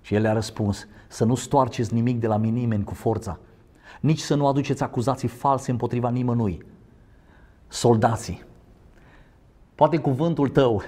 Și 0.00 0.14
el 0.14 0.22
le-a 0.22 0.32
răspuns, 0.32 0.86
să 1.08 1.24
nu 1.24 1.34
stoarceți 1.34 1.94
nimic 1.94 2.20
de 2.20 2.26
la 2.26 2.36
nimeni 2.36 2.84
cu 2.84 2.94
forța, 2.94 3.38
nici 4.00 4.20
să 4.20 4.34
nu 4.34 4.46
aduceți 4.46 4.82
acuzații 4.82 5.28
false 5.28 5.70
împotriva 5.70 6.10
nimănui. 6.10 6.62
Soldații. 7.68 8.44
Poate 9.74 9.98
cuvântul 9.98 10.48
tău 10.48 10.82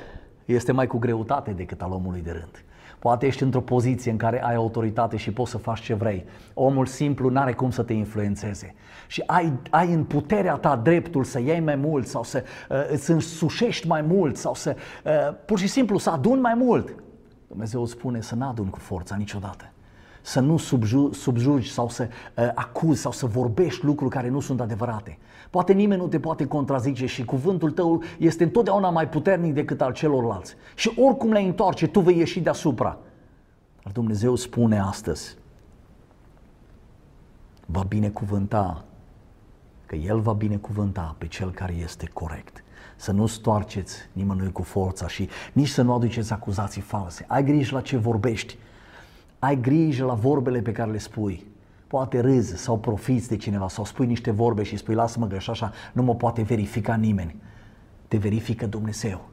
este 0.44 0.72
mai 0.72 0.86
cu 0.86 0.98
greutate 0.98 1.50
decât 1.50 1.82
al 1.82 1.92
omului 1.92 2.20
de 2.20 2.30
rând. 2.30 2.64
Poate 3.00 3.26
ești 3.26 3.42
într-o 3.42 3.60
poziție 3.60 4.10
în 4.10 4.16
care 4.16 4.44
ai 4.44 4.54
autoritate 4.54 5.16
și 5.16 5.32
poți 5.32 5.50
să 5.50 5.58
faci 5.58 5.80
ce 5.80 5.94
vrei. 5.94 6.24
Omul 6.54 6.86
simplu 6.86 7.28
nu 7.28 7.40
are 7.40 7.52
cum 7.52 7.70
să 7.70 7.82
te 7.82 7.92
influențeze. 7.92 8.74
Și 9.06 9.22
ai, 9.26 9.52
ai 9.70 9.92
în 9.92 10.04
puterea 10.04 10.54
ta 10.54 10.76
dreptul 10.76 11.24
să 11.24 11.40
iei 11.40 11.60
mai 11.60 11.76
mult 11.76 12.06
sau 12.06 12.22
să 12.22 12.44
uh, 12.68 12.76
îți 12.90 13.10
însușești 13.10 13.86
mai 13.86 14.02
mult 14.02 14.36
sau 14.36 14.54
să 14.54 14.76
uh, 15.04 15.12
pur 15.44 15.58
și 15.58 15.66
simplu 15.66 15.98
să 15.98 16.10
aduni 16.10 16.40
mai 16.40 16.54
mult. 16.54 16.94
Dumnezeu 17.48 17.82
îți 17.82 17.92
spune 17.92 18.20
să 18.20 18.34
nu 18.34 18.48
aduni 18.48 18.70
cu 18.70 18.78
forța 18.78 19.16
niciodată 19.16 19.72
să 20.22 20.40
nu 20.40 20.56
subju- 20.56 21.12
subjugi 21.12 21.70
sau 21.70 21.88
să 21.88 22.08
uh, 22.36 22.50
acuzi 22.54 23.00
sau 23.00 23.12
să 23.12 23.26
vorbești 23.26 23.84
lucruri 23.84 24.10
care 24.10 24.28
nu 24.28 24.40
sunt 24.40 24.60
adevărate. 24.60 25.18
Poate 25.50 25.72
nimeni 25.72 26.00
nu 26.00 26.08
te 26.08 26.20
poate 26.20 26.46
contrazice 26.46 27.06
și 27.06 27.24
cuvântul 27.24 27.70
tău 27.70 28.02
este 28.18 28.44
întotdeauna 28.44 28.90
mai 28.90 29.08
puternic 29.08 29.54
decât 29.54 29.80
al 29.80 29.92
celorlalți. 29.92 30.54
Și 30.74 30.92
oricum 30.96 31.32
le 31.32 31.40
întoarce, 31.40 31.86
tu 31.86 32.00
vei 32.00 32.18
ieși 32.18 32.40
deasupra. 32.40 32.98
Dar 33.82 33.92
Dumnezeu 33.92 34.34
spune 34.34 34.78
astăzi, 34.78 35.36
va 37.66 37.82
binecuvânta, 37.88 38.84
că 39.86 39.96
El 39.96 40.20
va 40.20 40.32
binecuvânta 40.32 41.14
pe 41.18 41.26
cel 41.26 41.50
care 41.50 41.74
este 41.74 42.10
corect. 42.12 42.64
Să 42.96 43.12
nu 43.12 43.26
stoarceți 43.26 43.96
nimănui 44.12 44.52
cu 44.52 44.62
forța 44.62 45.08
și 45.08 45.28
nici 45.52 45.68
să 45.68 45.82
nu 45.82 45.94
aduceți 45.94 46.32
acuzații 46.32 46.80
false. 46.80 47.24
Ai 47.28 47.44
grijă 47.44 47.74
la 47.74 47.80
ce 47.80 47.96
vorbești 47.96 48.58
ai 49.40 49.60
grijă 49.60 50.04
la 50.04 50.14
vorbele 50.14 50.60
pe 50.60 50.72
care 50.72 50.90
le 50.90 50.98
spui. 50.98 51.46
Poate 51.86 52.20
râzi 52.20 52.56
sau 52.56 52.78
profiți 52.78 53.28
de 53.28 53.36
cineva 53.36 53.68
sau 53.68 53.84
spui 53.84 54.06
niște 54.06 54.30
vorbe 54.30 54.62
și 54.62 54.76
spui 54.76 54.94
lasă-mă 54.94 55.26
că 55.26 55.36
așa 55.50 55.72
nu 55.92 56.02
mă 56.02 56.14
poate 56.14 56.42
verifica 56.42 56.94
nimeni. 56.94 57.36
Te 58.08 58.16
verifică 58.16 58.66
Dumnezeu. 58.66 59.28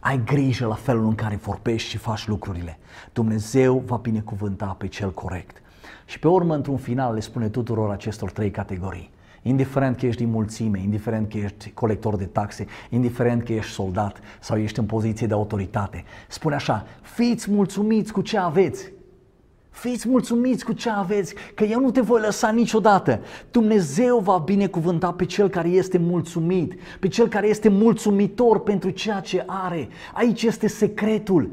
Ai 0.00 0.24
grijă 0.24 0.66
la 0.66 0.74
felul 0.74 1.04
în 1.04 1.14
care 1.14 1.36
vorbești 1.36 1.88
și 1.88 1.96
faci 1.96 2.26
lucrurile. 2.26 2.78
Dumnezeu 3.12 3.82
va 3.86 3.96
binecuvânta 3.96 4.74
pe 4.78 4.86
cel 4.86 5.12
corect. 5.12 5.62
Și 6.04 6.18
pe 6.18 6.28
urmă, 6.28 6.54
într-un 6.54 6.76
final, 6.76 7.14
le 7.14 7.20
spune 7.20 7.48
tuturor 7.48 7.90
acestor 7.90 8.30
trei 8.30 8.50
categorii. 8.50 9.10
Indiferent 9.42 9.96
că 9.96 10.06
ești 10.06 10.22
din 10.22 10.30
mulțime, 10.30 10.78
indiferent 10.78 11.30
că 11.30 11.36
ești 11.38 11.70
colector 11.70 12.16
de 12.16 12.24
taxe, 12.24 12.66
indiferent 12.90 13.42
că 13.42 13.52
ești 13.52 13.72
soldat 13.72 14.20
sau 14.40 14.58
ești 14.58 14.78
în 14.78 14.86
poziție 14.86 15.26
de 15.26 15.34
autoritate. 15.34 16.04
Spune 16.28 16.54
așa, 16.54 16.86
fiți 17.02 17.50
mulțumiți 17.50 18.12
cu 18.12 18.20
ce 18.20 18.38
aveți, 18.38 18.92
Fiți 19.76 20.08
mulțumiți 20.08 20.64
cu 20.64 20.72
ce 20.72 20.90
aveți, 20.90 21.34
că 21.54 21.64
eu 21.64 21.80
nu 21.80 21.90
te 21.90 22.00
voi 22.00 22.20
lăsa 22.20 22.50
niciodată. 22.50 23.20
Dumnezeu 23.50 24.18
va 24.18 24.42
binecuvânta 24.44 25.12
pe 25.12 25.24
cel 25.24 25.48
care 25.48 25.68
este 25.68 25.98
mulțumit, 25.98 26.74
pe 27.00 27.08
cel 27.08 27.28
care 27.28 27.48
este 27.48 27.68
mulțumitor 27.68 28.60
pentru 28.60 28.90
ceea 28.90 29.20
ce 29.20 29.44
are. 29.46 29.88
Aici 30.14 30.42
este 30.42 30.68
secretul. 30.68 31.50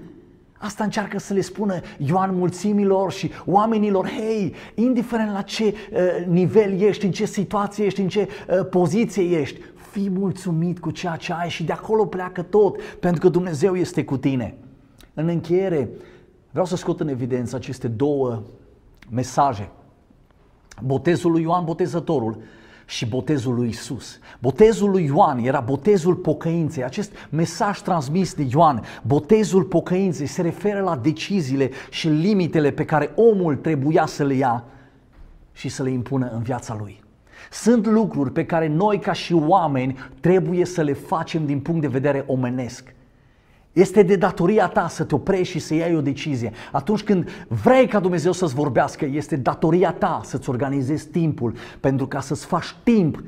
Asta 0.58 0.84
încearcă 0.84 1.20
să 1.20 1.34
le 1.34 1.42
spună 1.42 1.80
Ioan 1.98 2.36
mulțimilor 2.36 3.12
și 3.12 3.32
oamenilor, 3.46 4.08
hei, 4.08 4.54
indiferent 4.76 5.32
la 5.32 5.42
ce 5.42 5.64
uh, 5.64 6.26
nivel 6.28 6.82
ești, 6.82 7.06
în 7.06 7.12
ce 7.12 7.26
situație 7.26 7.86
ești, 7.86 8.02
în 8.02 8.08
ce 8.08 8.28
uh, 8.28 8.66
poziție 8.70 9.40
ești, 9.40 9.60
fii 9.92 10.10
mulțumit 10.10 10.80
cu 10.80 10.92
ceea 10.92 11.16
ce 11.16 11.34
ai 11.34 11.50
și 11.50 11.64
de 11.64 11.72
acolo 11.72 12.06
pleacă 12.06 12.42
tot, 12.42 12.82
pentru 12.82 13.22
că 13.22 13.30
Dumnezeu 13.30 13.76
este 13.76 14.04
cu 14.04 14.18
tine. 14.18 14.56
În 15.14 15.28
încheiere, 15.28 15.90
Vreau 16.54 16.68
să 16.68 16.76
scot 16.76 17.00
în 17.00 17.08
evidență 17.08 17.56
aceste 17.56 17.88
două 17.88 18.42
mesaje. 19.10 19.70
Botezul 20.82 21.32
lui 21.32 21.42
Ioan 21.42 21.66
Botezătorul 21.66 22.38
și 22.86 23.06
botezul 23.06 23.56
lui 23.56 23.68
Isus. 23.68 24.20
Botezul 24.40 24.90
lui 24.90 25.06
Ioan 25.06 25.38
era 25.38 25.60
botezul 25.60 26.16
pocăinței. 26.16 26.84
Acest 26.84 27.12
mesaj 27.30 27.82
transmis 27.82 28.34
de 28.34 28.48
Ioan, 28.52 28.84
botezul 29.08 29.64
pocăinței, 29.64 30.26
se 30.26 30.42
referă 30.42 30.82
la 30.82 30.96
deciziile 30.96 31.70
și 31.90 32.08
limitele 32.08 32.72
pe 32.72 32.86
care 32.86 33.12
omul 33.16 33.56
trebuia 33.56 34.06
să 34.06 34.24
le 34.24 34.34
ia 34.34 34.64
și 35.52 35.70
să 35.70 35.84
le 35.84 35.90
impună 35.90 36.30
în 36.34 36.42
viața 36.42 36.76
lui. 36.80 37.04
Sunt 37.52 37.86
lucruri 37.88 38.32
pe 38.32 38.46
care 38.46 38.68
noi 38.68 39.00
ca 39.00 39.14
și 39.14 39.34
oameni 39.34 39.98
trebuie 40.20 40.66
să 40.66 40.82
le 40.82 40.94
facem 40.94 41.46
din 41.46 41.60
punct 41.60 41.82
de 41.82 41.88
vedere 41.88 42.24
omenesc. 42.28 42.94
Este 43.74 44.04
de 44.04 44.16
datoria 44.16 44.68
ta 44.68 44.88
să 44.88 45.04
te 45.04 45.16
oprești 45.16 45.54
și 45.54 45.60
să 45.60 45.74
iei 45.74 45.96
o 45.96 46.02
decizie. 46.02 46.52
Atunci 46.72 47.04
când 47.04 47.30
vrei 47.48 47.88
ca 47.88 48.00
Dumnezeu 48.00 48.32
să-ți 48.32 48.54
vorbească, 48.54 49.06
este 49.06 49.36
datoria 49.36 49.92
ta 49.92 50.22
să-ți 50.24 50.50
organizezi 50.50 51.08
timpul 51.08 51.54
pentru 51.80 52.08
ca 52.08 52.20
să-ți 52.20 52.46
faci 52.46 52.76
timp 52.84 53.24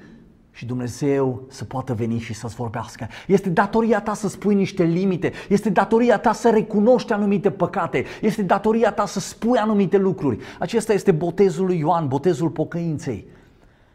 și 0.51 0.65
Dumnezeu 0.65 1.43
să 1.47 1.63
poată 1.63 1.93
veni 1.93 2.19
și 2.19 2.34
să-ți 2.34 2.55
vorbească. 2.55 3.08
Este 3.27 3.49
datoria 3.49 4.01
ta 4.01 4.13
să 4.13 4.27
spui 4.27 4.55
niște 4.55 4.84
limite, 4.84 5.31
este 5.49 5.69
datoria 5.69 6.17
ta 6.17 6.34
să 6.34 6.49
recunoști 6.49 7.13
anumite 7.13 7.51
păcate, 7.51 8.05
este 8.21 8.41
datoria 8.41 8.91
ta 8.91 9.05
să 9.05 9.19
spui 9.19 9.58
anumite 9.58 9.97
lucruri. 9.97 10.38
Acesta 10.60 10.93
este 10.93 11.12
botezul 11.12 11.65
lui 11.65 11.77
Ioan, 11.77 12.08
botezul 12.08 12.49
pocăinței. 12.49 13.27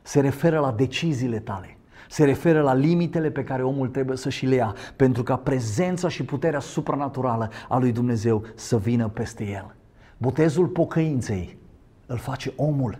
Se 0.02 0.20
referă 0.20 0.58
la 0.58 0.74
deciziile 0.76 1.38
tale 1.38 1.79
se 2.10 2.24
referă 2.24 2.60
la 2.60 2.74
limitele 2.74 3.30
pe 3.30 3.44
care 3.44 3.62
omul 3.62 3.88
trebuie 3.88 4.16
să 4.16 4.28
și 4.28 4.46
le 4.46 4.54
ia 4.54 4.74
pentru 4.96 5.22
ca 5.22 5.36
prezența 5.36 6.08
și 6.08 6.24
puterea 6.24 6.60
supranaturală 6.60 7.50
a 7.68 7.78
lui 7.78 7.92
Dumnezeu 7.92 8.42
să 8.54 8.78
vină 8.78 9.08
peste 9.08 9.44
el. 9.44 9.74
Botezul 10.16 10.66
pocăinței 10.66 11.56
îl 12.06 12.16
face 12.16 12.52
omul. 12.56 12.98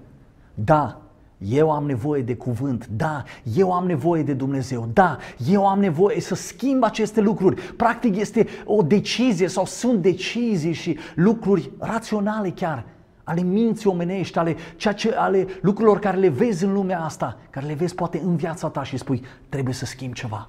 Da, 0.55 1.01
eu 1.39 1.71
am 1.71 1.85
nevoie 1.85 2.23
de 2.23 2.37
cuvânt, 2.37 2.87
da, 2.87 3.23
eu 3.57 3.73
am 3.73 3.87
nevoie 3.87 4.23
de 4.23 4.33
Dumnezeu, 4.33 4.89
da, 4.93 5.17
eu 5.51 5.67
am 5.67 5.79
nevoie 5.79 6.21
să 6.21 6.35
schimb 6.35 6.83
aceste 6.85 7.21
lucruri. 7.21 7.61
Practic 7.63 8.17
este 8.17 8.47
o 8.65 8.83
decizie 8.83 9.47
sau 9.47 9.65
sunt 9.65 10.03
decizii 10.03 10.73
și 10.73 10.99
lucruri 11.15 11.71
raționale 11.79 12.51
chiar 12.51 12.85
ale 13.31 13.43
minții 13.43 13.91
omenești, 13.91 14.39
ale, 14.39 14.57
ceea 14.77 14.95
ce, 14.95 15.15
ale 15.15 15.47
lucrurilor 15.61 15.99
care 15.99 16.17
le 16.17 16.29
vezi 16.29 16.65
în 16.65 16.73
lumea 16.73 17.01
asta, 17.01 17.39
care 17.51 17.67
le 17.67 17.75
vezi 17.75 17.95
poate 17.95 18.21
în 18.25 18.37
viața 18.37 18.69
ta 18.69 18.83
și 18.83 18.97
spui, 18.97 19.23
trebuie 19.49 19.75
să 19.75 19.85
schimb 19.85 20.15
ceva. 20.15 20.49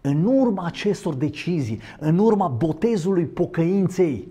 În 0.00 0.24
urma 0.24 0.66
acestor 0.66 1.14
decizii, 1.14 1.80
în 1.98 2.18
urma 2.18 2.48
botezului 2.48 3.24
pocăinței, 3.24 4.28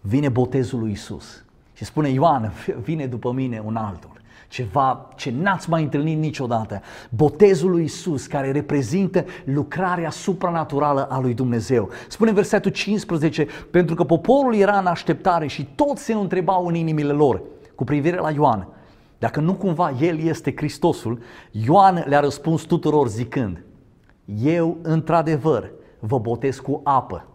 vine 0.00 0.28
botezul 0.28 0.78
lui 0.78 0.90
Isus. 0.90 1.44
Și 1.72 1.84
spune 1.84 2.08
Ioan, 2.08 2.52
vine 2.84 3.06
după 3.06 3.32
mine 3.32 3.62
un 3.64 3.76
altul 3.76 4.21
ceva 4.52 5.08
ce 5.16 5.30
n-ați 5.30 5.70
mai 5.70 5.82
întâlnit 5.82 6.18
niciodată. 6.18 6.80
Botezul 7.10 7.70
lui 7.70 7.84
Isus, 7.84 8.26
care 8.26 8.50
reprezintă 8.50 9.24
lucrarea 9.44 10.10
supranaturală 10.10 11.04
a 11.04 11.20
lui 11.20 11.34
Dumnezeu. 11.34 11.90
Spune 12.08 12.32
versetul 12.32 12.70
15, 12.70 13.46
pentru 13.70 13.94
că 13.94 14.04
poporul 14.04 14.54
era 14.54 14.78
în 14.78 14.86
așteptare 14.86 15.46
și 15.46 15.68
toți 15.74 16.04
se 16.04 16.12
întrebau 16.12 16.66
în 16.66 16.74
inimile 16.74 17.12
lor 17.12 17.42
cu 17.74 17.84
privire 17.84 18.16
la 18.16 18.30
Ioan. 18.30 18.68
Dacă 19.18 19.40
nu 19.40 19.54
cumva 19.54 19.92
El 20.00 20.18
este 20.18 20.52
Hristosul, 20.56 21.22
Ioan 21.50 22.04
le-a 22.06 22.20
răspuns 22.20 22.62
tuturor 22.62 23.08
zicând, 23.08 23.64
eu 24.42 24.78
într-adevăr 24.82 25.70
vă 25.98 26.18
botez 26.18 26.58
cu 26.58 26.80
apă, 26.84 27.26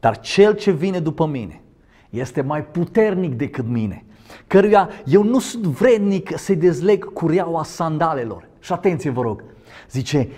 dar 0.00 0.20
cel 0.20 0.54
ce 0.54 0.70
vine 0.70 1.00
după 1.00 1.26
mine 1.26 1.60
este 2.10 2.40
mai 2.40 2.64
puternic 2.64 3.34
decât 3.34 3.66
mine 3.66 4.02
căruia 4.46 4.88
eu 5.04 5.22
nu 5.22 5.38
sunt 5.38 5.64
vrednic 5.64 6.38
să-i 6.38 6.56
dezleg 6.56 7.12
cureaua 7.12 7.62
sandalelor. 7.62 8.48
Și 8.60 8.72
atenție 8.72 9.10
vă 9.10 9.22
rog, 9.22 9.44
zice, 9.90 10.28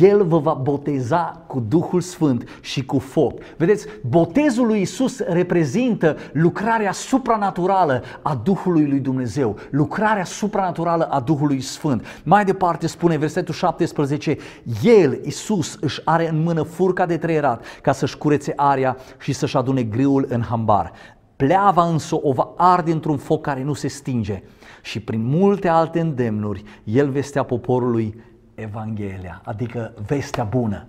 el 0.00 0.24
vă 0.24 0.38
va 0.38 0.52
boteza 0.52 1.44
cu 1.46 1.60
Duhul 1.60 2.00
Sfânt 2.00 2.48
și 2.60 2.84
cu 2.84 2.98
foc. 2.98 3.40
Vedeți, 3.56 3.86
botezul 4.08 4.66
lui 4.66 4.80
Isus 4.80 5.18
reprezintă 5.18 6.16
lucrarea 6.32 6.92
supranaturală 6.92 8.02
a 8.22 8.40
Duhului 8.42 8.86
lui 8.88 8.98
Dumnezeu, 8.98 9.56
lucrarea 9.70 10.24
supranaturală 10.24 11.04
a 11.04 11.20
Duhului 11.20 11.60
Sfânt. 11.60 12.04
Mai 12.22 12.44
departe 12.44 12.86
spune 12.86 13.16
versetul 13.16 13.54
17, 13.54 14.36
El, 14.82 15.20
Isus, 15.24 15.76
își 15.80 16.00
are 16.04 16.28
în 16.28 16.42
mână 16.42 16.62
furca 16.62 17.06
de 17.06 17.16
treierat 17.16 17.64
ca 17.82 17.92
să-și 17.92 18.18
curețe 18.18 18.52
aria 18.56 18.96
și 19.18 19.32
să-și 19.32 19.56
adune 19.56 19.82
griul 19.82 20.26
în 20.28 20.42
hambar. 20.42 20.92
Pleava 21.38 21.84
însă 21.88 22.18
o 22.22 22.32
va 22.32 22.52
arde 22.56 22.92
într-un 22.92 23.16
foc 23.16 23.42
care 23.42 23.62
nu 23.62 23.72
se 23.72 23.88
stinge 23.88 24.42
și 24.82 25.00
prin 25.00 25.24
multe 25.24 25.68
alte 25.68 26.00
îndemnuri 26.00 26.62
el 26.84 27.10
vestea 27.10 27.42
poporului 27.42 28.22
Evanghelia, 28.54 29.40
adică 29.44 29.92
vestea 30.06 30.44
bună. 30.44 30.86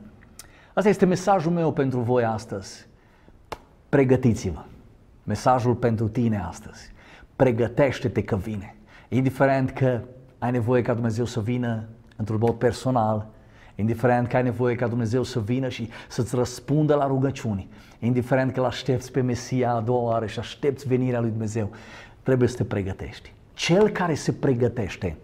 Asta 0.74 0.90
este 0.90 1.06
mesajul 1.06 1.52
meu 1.52 1.72
pentru 1.74 2.00
voi 2.00 2.24
astăzi. 2.24 2.88
Pregătiți-vă. 3.90 4.64
Mesajul 5.24 5.76
pentru 5.76 6.08
tine 6.08 6.40
astăzi. 6.48 6.92
Pregătește-te 7.36 8.24
că 8.24 8.36
vine. 8.36 8.76
Indiferent 9.10 9.70
că 9.70 10.02
ai 10.40 10.52
nevoie 10.52 10.82
ca 10.82 10.94
Dumnezeu 10.94 11.26
să 11.26 11.40
vină 11.40 11.88
într-un 12.16 12.40
mod 12.40 12.56
personal, 12.56 13.28
indiferent 13.80 14.28
că 14.28 14.36
ai 14.36 14.44
nevoie 14.44 14.76
ca 14.76 14.88
Dumnezeu 14.88 15.24
să 15.24 15.39
vină 15.39 15.70
și 15.70 15.89
să-ți 16.08 16.36
răspundă 16.36 16.96
la 16.96 17.08
rugăciuni, 17.08 17.68
indiferent 18.00 18.54
că 18.54 18.62
l-aștepți 18.62 19.12
pe 19.12 19.22
Mesia 19.22 19.74
a 19.74 19.80
doua 19.80 20.02
oară 20.02 20.26
și 20.26 20.39
aștepți 20.39 20.88
venirea 20.88 21.20
lui 21.20 21.30
Dumnezeu, 21.30 21.72
trebuie 22.24 22.48
să 22.48 22.56
te 22.56 22.63
pregătești. 22.63 23.34
Cel 23.54 23.89
care 23.89 24.13
se 24.13 24.32
pregătește 24.32 25.18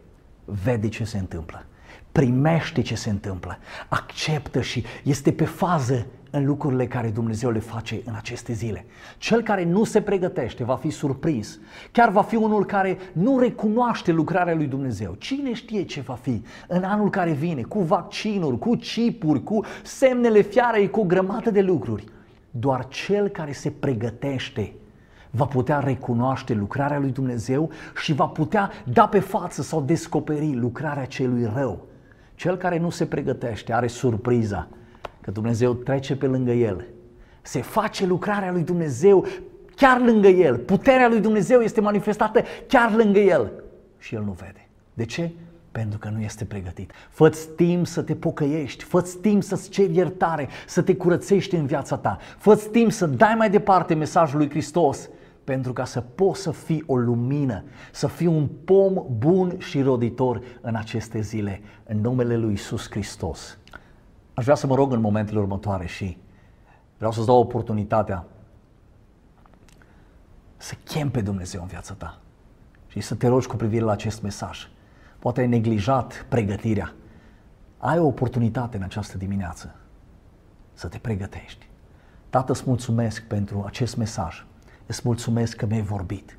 vede 0.46 0.88
ce 0.88 1.04
se 1.04 1.18
întâmplă, 1.18 1.66
primește 2.12 2.82
ce 2.82 2.96
se 2.96 3.10
întâmplă, 3.10 3.58
acceptă 3.88 4.62
și 4.62 4.84
este 5.04 5.32
pe 5.32 5.46
fază 5.46 6.06
în 6.36 6.46
lucrurile 6.46 6.88
care 6.88 7.10
Dumnezeu 7.10 7.50
le 7.50 7.60
face 7.60 8.02
în 8.06 8.14
aceste 8.16 8.54
zile. 8.54 8.86
Cel 9.18 9.42
care 9.42 9.66
nu 9.66 9.84
se 9.84 10.02
pregătește 10.02 10.64
va 10.64 10.76
fi 10.76 10.90
surprins. 10.90 11.60
Chiar 11.92 12.10
va 12.10 12.22
fi 12.22 12.36
unul 12.36 12.66
care 12.66 12.98
nu 13.14 13.40
recunoaște 13.40 14.12
lucrarea 14.12 14.56
lui 14.56 14.66
Dumnezeu. 14.66 15.16
Cine 15.18 15.54
știe 15.54 15.84
ce 15.84 16.02
va 16.02 16.14
fi 16.14 16.44
în 16.68 16.84
anul 16.84 17.10
care 17.10 17.32
vine, 17.32 17.62
cu 17.62 17.80
vaccinuri, 17.80 18.60
cu 18.60 18.76
chipuri, 18.76 19.44
cu 19.44 19.64
semnele 19.84 20.42
fiarei, 20.42 20.90
cu 20.90 21.00
o 21.00 21.04
grămadă 21.04 21.52
de 21.52 21.62
lucruri. 21.62 22.04
Doar 22.52 22.88
cel 22.88 23.28
care 23.28 23.52
se 23.52 23.70
pregătește 23.70 24.74
va 25.30 25.46
putea 25.46 25.80
recunoaște 25.80 26.54
lucrarea 26.54 27.00
lui 27.00 27.12
Dumnezeu 27.12 27.70
și 28.02 28.14
va 28.14 28.26
putea 28.26 28.72
da 28.84 29.08
pe 29.08 29.20
față 29.20 29.62
sau 29.62 29.82
descoperi 29.82 30.56
lucrarea 30.56 31.06
celui 31.06 31.52
rău. 31.56 31.86
Cel 32.36 32.58
care 32.58 32.80
nu 32.80 32.90
se 32.90 33.06
pregătește 33.06 33.74
are 33.74 33.88
surpriza 33.88 34.68
că 35.26 35.32
Dumnezeu 35.32 35.74
trece 35.74 36.16
pe 36.16 36.26
lângă 36.26 36.52
el. 36.52 36.86
Se 37.42 37.62
face 37.62 38.06
lucrarea 38.06 38.52
lui 38.52 38.64
Dumnezeu 38.64 39.26
chiar 39.76 40.02
lângă 40.02 40.28
el. 40.28 40.58
Puterea 40.58 41.08
lui 41.08 41.20
Dumnezeu 41.20 41.62
este 41.62 41.82
manifestată 41.82 42.44
chiar 42.68 42.96
lângă 42.96 43.20
el 43.20 43.52
și 43.98 44.16
el 44.16 44.24
nu 44.24 44.32
vede. 44.32 44.68
De 44.94 45.06
ce? 45.06 45.32
Pentru 45.72 46.00
că 46.00 46.10
nu 46.10 46.22
este 46.22 46.46
pregătit. 46.46 46.92
Fă-ți 47.10 47.48
timp 47.50 47.88
să 47.88 48.02
te 48.02 48.16
pocăiești, 48.16 48.84
fă-ți 48.84 49.18
timp 49.18 49.44
să-ți 49.44 49.70
ceri 49.70 49.96
iertare, 49.96 50.48
să 50.68 50.82
te 50.82 50.96
curățești 50.96 51.56
în 51.56 51.66
viața 51.66 51.98
ta, 51.98 52.18
fă-ți 52.38 52.70
timp 52.70 52.92
să 52.92 53.06
dai 53.06 53.36
mai 53.38 53.50
departe 53.50 53.94
mesajul 53.94 54.38
lui 54.38 54.50
Hristos, 54.50 55.10
pentru 55.44 55.74
ca 55.74 55.86
să 55.86 56.02
poți 56.02 56.42
să 56.42 56.52
fii 56.52 56.84
o 56.86 56.96
lumină, 56.96 57.64
să 57.92 58.08
fii 58.08 58.28
un 58.28 58.48
pom 58.66 59.06
bun 59.18 59.56
și 59.58 59.82
roditor 59.82 60.42
în 60.62 60.76
aceste 60.76 61.22
zile, 61.22 61.62
în 61.86 62.02
numele 62.02 62.38
lui 62.38 62.54
Isus 62.54 62.90
Hristos. 62.90 63.58
Aș 64.36 64.44
vrea 64.44 64.56
să 64.56 64.68
mă 64.68 64.76
rog 64.76 64.92
în 64.92 65.00
momentele 65.00 65.40
următoare 65.40 65.86
și 65.86 66.18
vreau 66.98 67.12
să-ți 67.12 67.26
dau 67.26 67.40
oportunitatea 67.40 68.26
să 70.58 70.76
chem 70.84 71.10
pe 71.10 71.22
Dumnezeu 71.22 71.62
în 71.62 71.68
viața 71.68 71.94
ta 71.94 72.20
și 72.88 73.02
să 73.02 73.16
te 73.16 73.28
rogi 73.28 73.48
cu 73.48 73.56
privire 73.56 73.84
la 73.84 73.92
acest 73.92 74.22
mesaj. 74.22 74.68
Poate 75.20 75.42
ai 75.42 75.48
neglijat 75.48 76.26
pregătirea. 76.30 76.94
Ai 77.78 78.00
o 78.00 78.06
oportunitate 78.06 78.78
în 78.78 78.84
această 78.84 79.18
dimineață 79.18 79.76
să 80.74 80.88
te 80.88 80.98
pregătești. 80.98 81.70
Tată, 82.30 82.52
îți 82.52 82.64
mulțumesc 82.66 83.24
pentru 83.24 83.64
acest 83.66 83.98
mesaj. 83.98 84.46
Îți 84.86 85.02
mulțumesc 85.04 85.56
că 85.56 85.66
mi-ai 85.66 85.82
vorbit. 85.82 86.38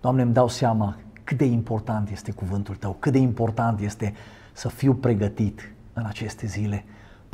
Doamne, 0.00 0.22
îmi 0.22 0.32
dau 0.32 0.48
seama 0.48 0.96
cât 1.24 1.36
de 1.36 1.44
important 1.44 2.10
este 2.10 2.32
cuvântul 2.32 2.76
Tău, 2.76 2.96
cât 2.98 3.12
de 3.12 3.18
important 3.18 3.80
este 3.80 4.14
să 4.52 4.68
fiu 4.68 4.94
pregătit 4.94 5.72
în 5.92 6.04
aceste 6.04 6.46
zile 6.46 6.84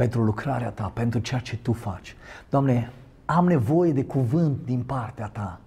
pentru 0.00 0.22
lucrarea 0.22 0.70
Ta, 0.70 0.90
pentru 0.94 1.18
ceea 1.18 1.40
ce 1.40 1.56
Tu 1.56 1.72
faci. 1.72 2.16
Doamne, 2.50 2.92
am 3.24 3.46
nevoie 3.46 3.92
de 3.92 4.04
cuvânt 4.04 4.58
din 4.64 4.82
partea 4.82 5.26
Ta. 5.26 5.60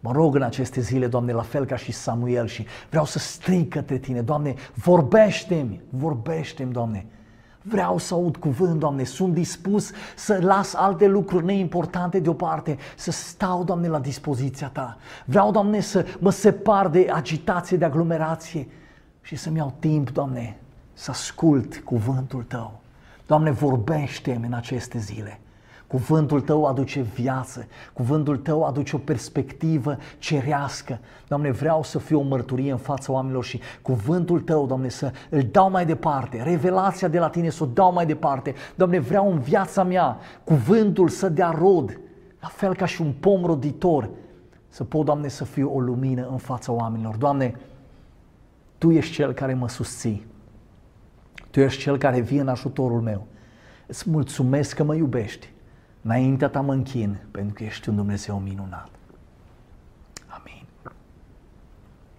Mă 0.00 0.12
rog 0.12 0.34
în 0.34 0.42
aceste 0.42 0.80
zile, 0.80 1.06
Doamne, 1.06 1.32
la 1.32 1.42
fel 1.42 1.64
ca 1.64 1.76
și 1.76 1.92
Samuel 1.92 2.46
și 2.46 2.66
vreau 2.88 3.04
să 3.04 3.18
strig 3.18 3.68
către 3.68 3.98
Tine. 3.98 4.20
Doamne, 4.20 4.54
vorbește-mi, 4.74 5.80
vorbește-mi, 5.90 6.72
Doamne. 6.72 7.06
Vreau 7.62 7.98
să 7.98 8.14
aud 8.14 8.36
cuvânt, 8.36 8.78
Doamne, 8.78 9.04
sunt 9.04 9.34
dispus 9.34 9.90
să 10.16 10.38
las 10.42 10.74
alte 10.74 11.06
lucruri 11.06 11.44
neimportante 11.44 12.20
deoparte, 12.20 12.76
să 12.96 13.10
stau, 13.10 13.64
Doamne, 13.64 13.88
la 13.88 13.98
dispoziția 13.98 14.68
Ta. 14.68 14.96
Vreau, 15.24 15.50
Doamne, 15.50 15.80
să 15.80 16.06
mă 16.18 16.30
separ 16.30 16.88
de 16.88 17.10
agitație, 17.12 17.76
de 17.76 17.84
aglomerație 17.84 18.68
și 19.22 19.36
să-mi 19.36 19.56
iau 19.56 19.74
timp, 19.78 20.10
Doamne, 20.10 20.58
să 20.92 21.10
ascult 21.10 21.76
cuvântul 21.84 22.42
Tău. 22.42 22.80
Doamne, 23.28 23.50
vorbește 23.50 24.40
în 24.44 24.52
aceste 24.52 24.98
zile. 24.98 25.40
Cuvântul 25.86 26.40
Tău 26.40 26.64
aduce 26.64 27.00
viață, 27.00 27.66
Cuvântul 27.92 28.36
Tău 28.36 28.64
aduce 28.64 28.96
o 28.96 28.98
perspectivă 28.98 29.96
cerească. 30.18 30.98
Doamne, 31.28 31.50
vreau 31.50 31.82
să 31.82 31.98
fiu 31.98 32.18
o 32.18 32.22
mărturie 32.22 32.70
în 32.70 32.78
fața 32.78 33.12
oamenilor 33.12 33.44
și 33.44 33.60
Cuvântul 33.82 34.40
Tău, 34.40 34.66
Doamne, 34.66 34.88
să 34.88 35.12
îl 35.30 35.42
dau 35.42 35.70
mai 35.70 35.86
departe, 35.86 36.42
revelația 36.42 37.08
de 37.08 37.18
la 37.18 37.28
Tine 37.28 37.48
să 37.48 37.62
o 37.62 37.66
dau 37.66 37.92
mai 37.92 38.06
departe. 38.06 38.54
Doamne, 38.74 38.98
vreau 38.98 39.32
în 39.32 39.38
viața 39.38 39.82
mea 39.82 40.18
Cuvântul 40.44 41.08
să 41.08 41.28
dea 41.28 41.50
rod, 41.50 42.00
la 42.40 42.48
fel 42.48 42.74
ca 42.74 42.86
și 42.86 43.00
un 43.02 43.12
pom 43.20 43.44
roditor, 43.44 44.10
să 44.68 44.84
pot, 44.84 45.04
Doamne, 45.04 45.28
să 45.28 45.44
fiu 45.44 45.70
o 45.74 45.80
lumină 45.80 46.28
în 46.30 46.38
fața 46.38 46.72
oamenilor. 46.72 47.16
Doamne, 47.16 47.54
Tu 48.78 48.90
ești 48.90 49.12
Cel 49.12 49.32
care 49.32 49.54
mă 49.54 49.68
susții. 49.68 50.26
Tu 51.50 51.60
ești 51.60 51.80
Cel 51.80 51.98
care 51.98 52.20
vine 52.20 52.40
în 52.40 52.48
ajutorul 52.48 53.00
meu. 53.00 53.26
Îți 53.86 54.10
mulțumesc 54.10 54.76
că 54.76 54.84
mă 54.84 54.94
iubești. 54.94 55.48
Înaintea 56.02 56.48
ta 56.48 56.60
mă 56.60 56.72
închin 56.72 57.16
pentru 57.30 57.54
că 57.54 57.64
ești 57.64 57.88
un 57.88 57.96
Dumnezeu 57.96 58.38
minunat. 58.38 58.97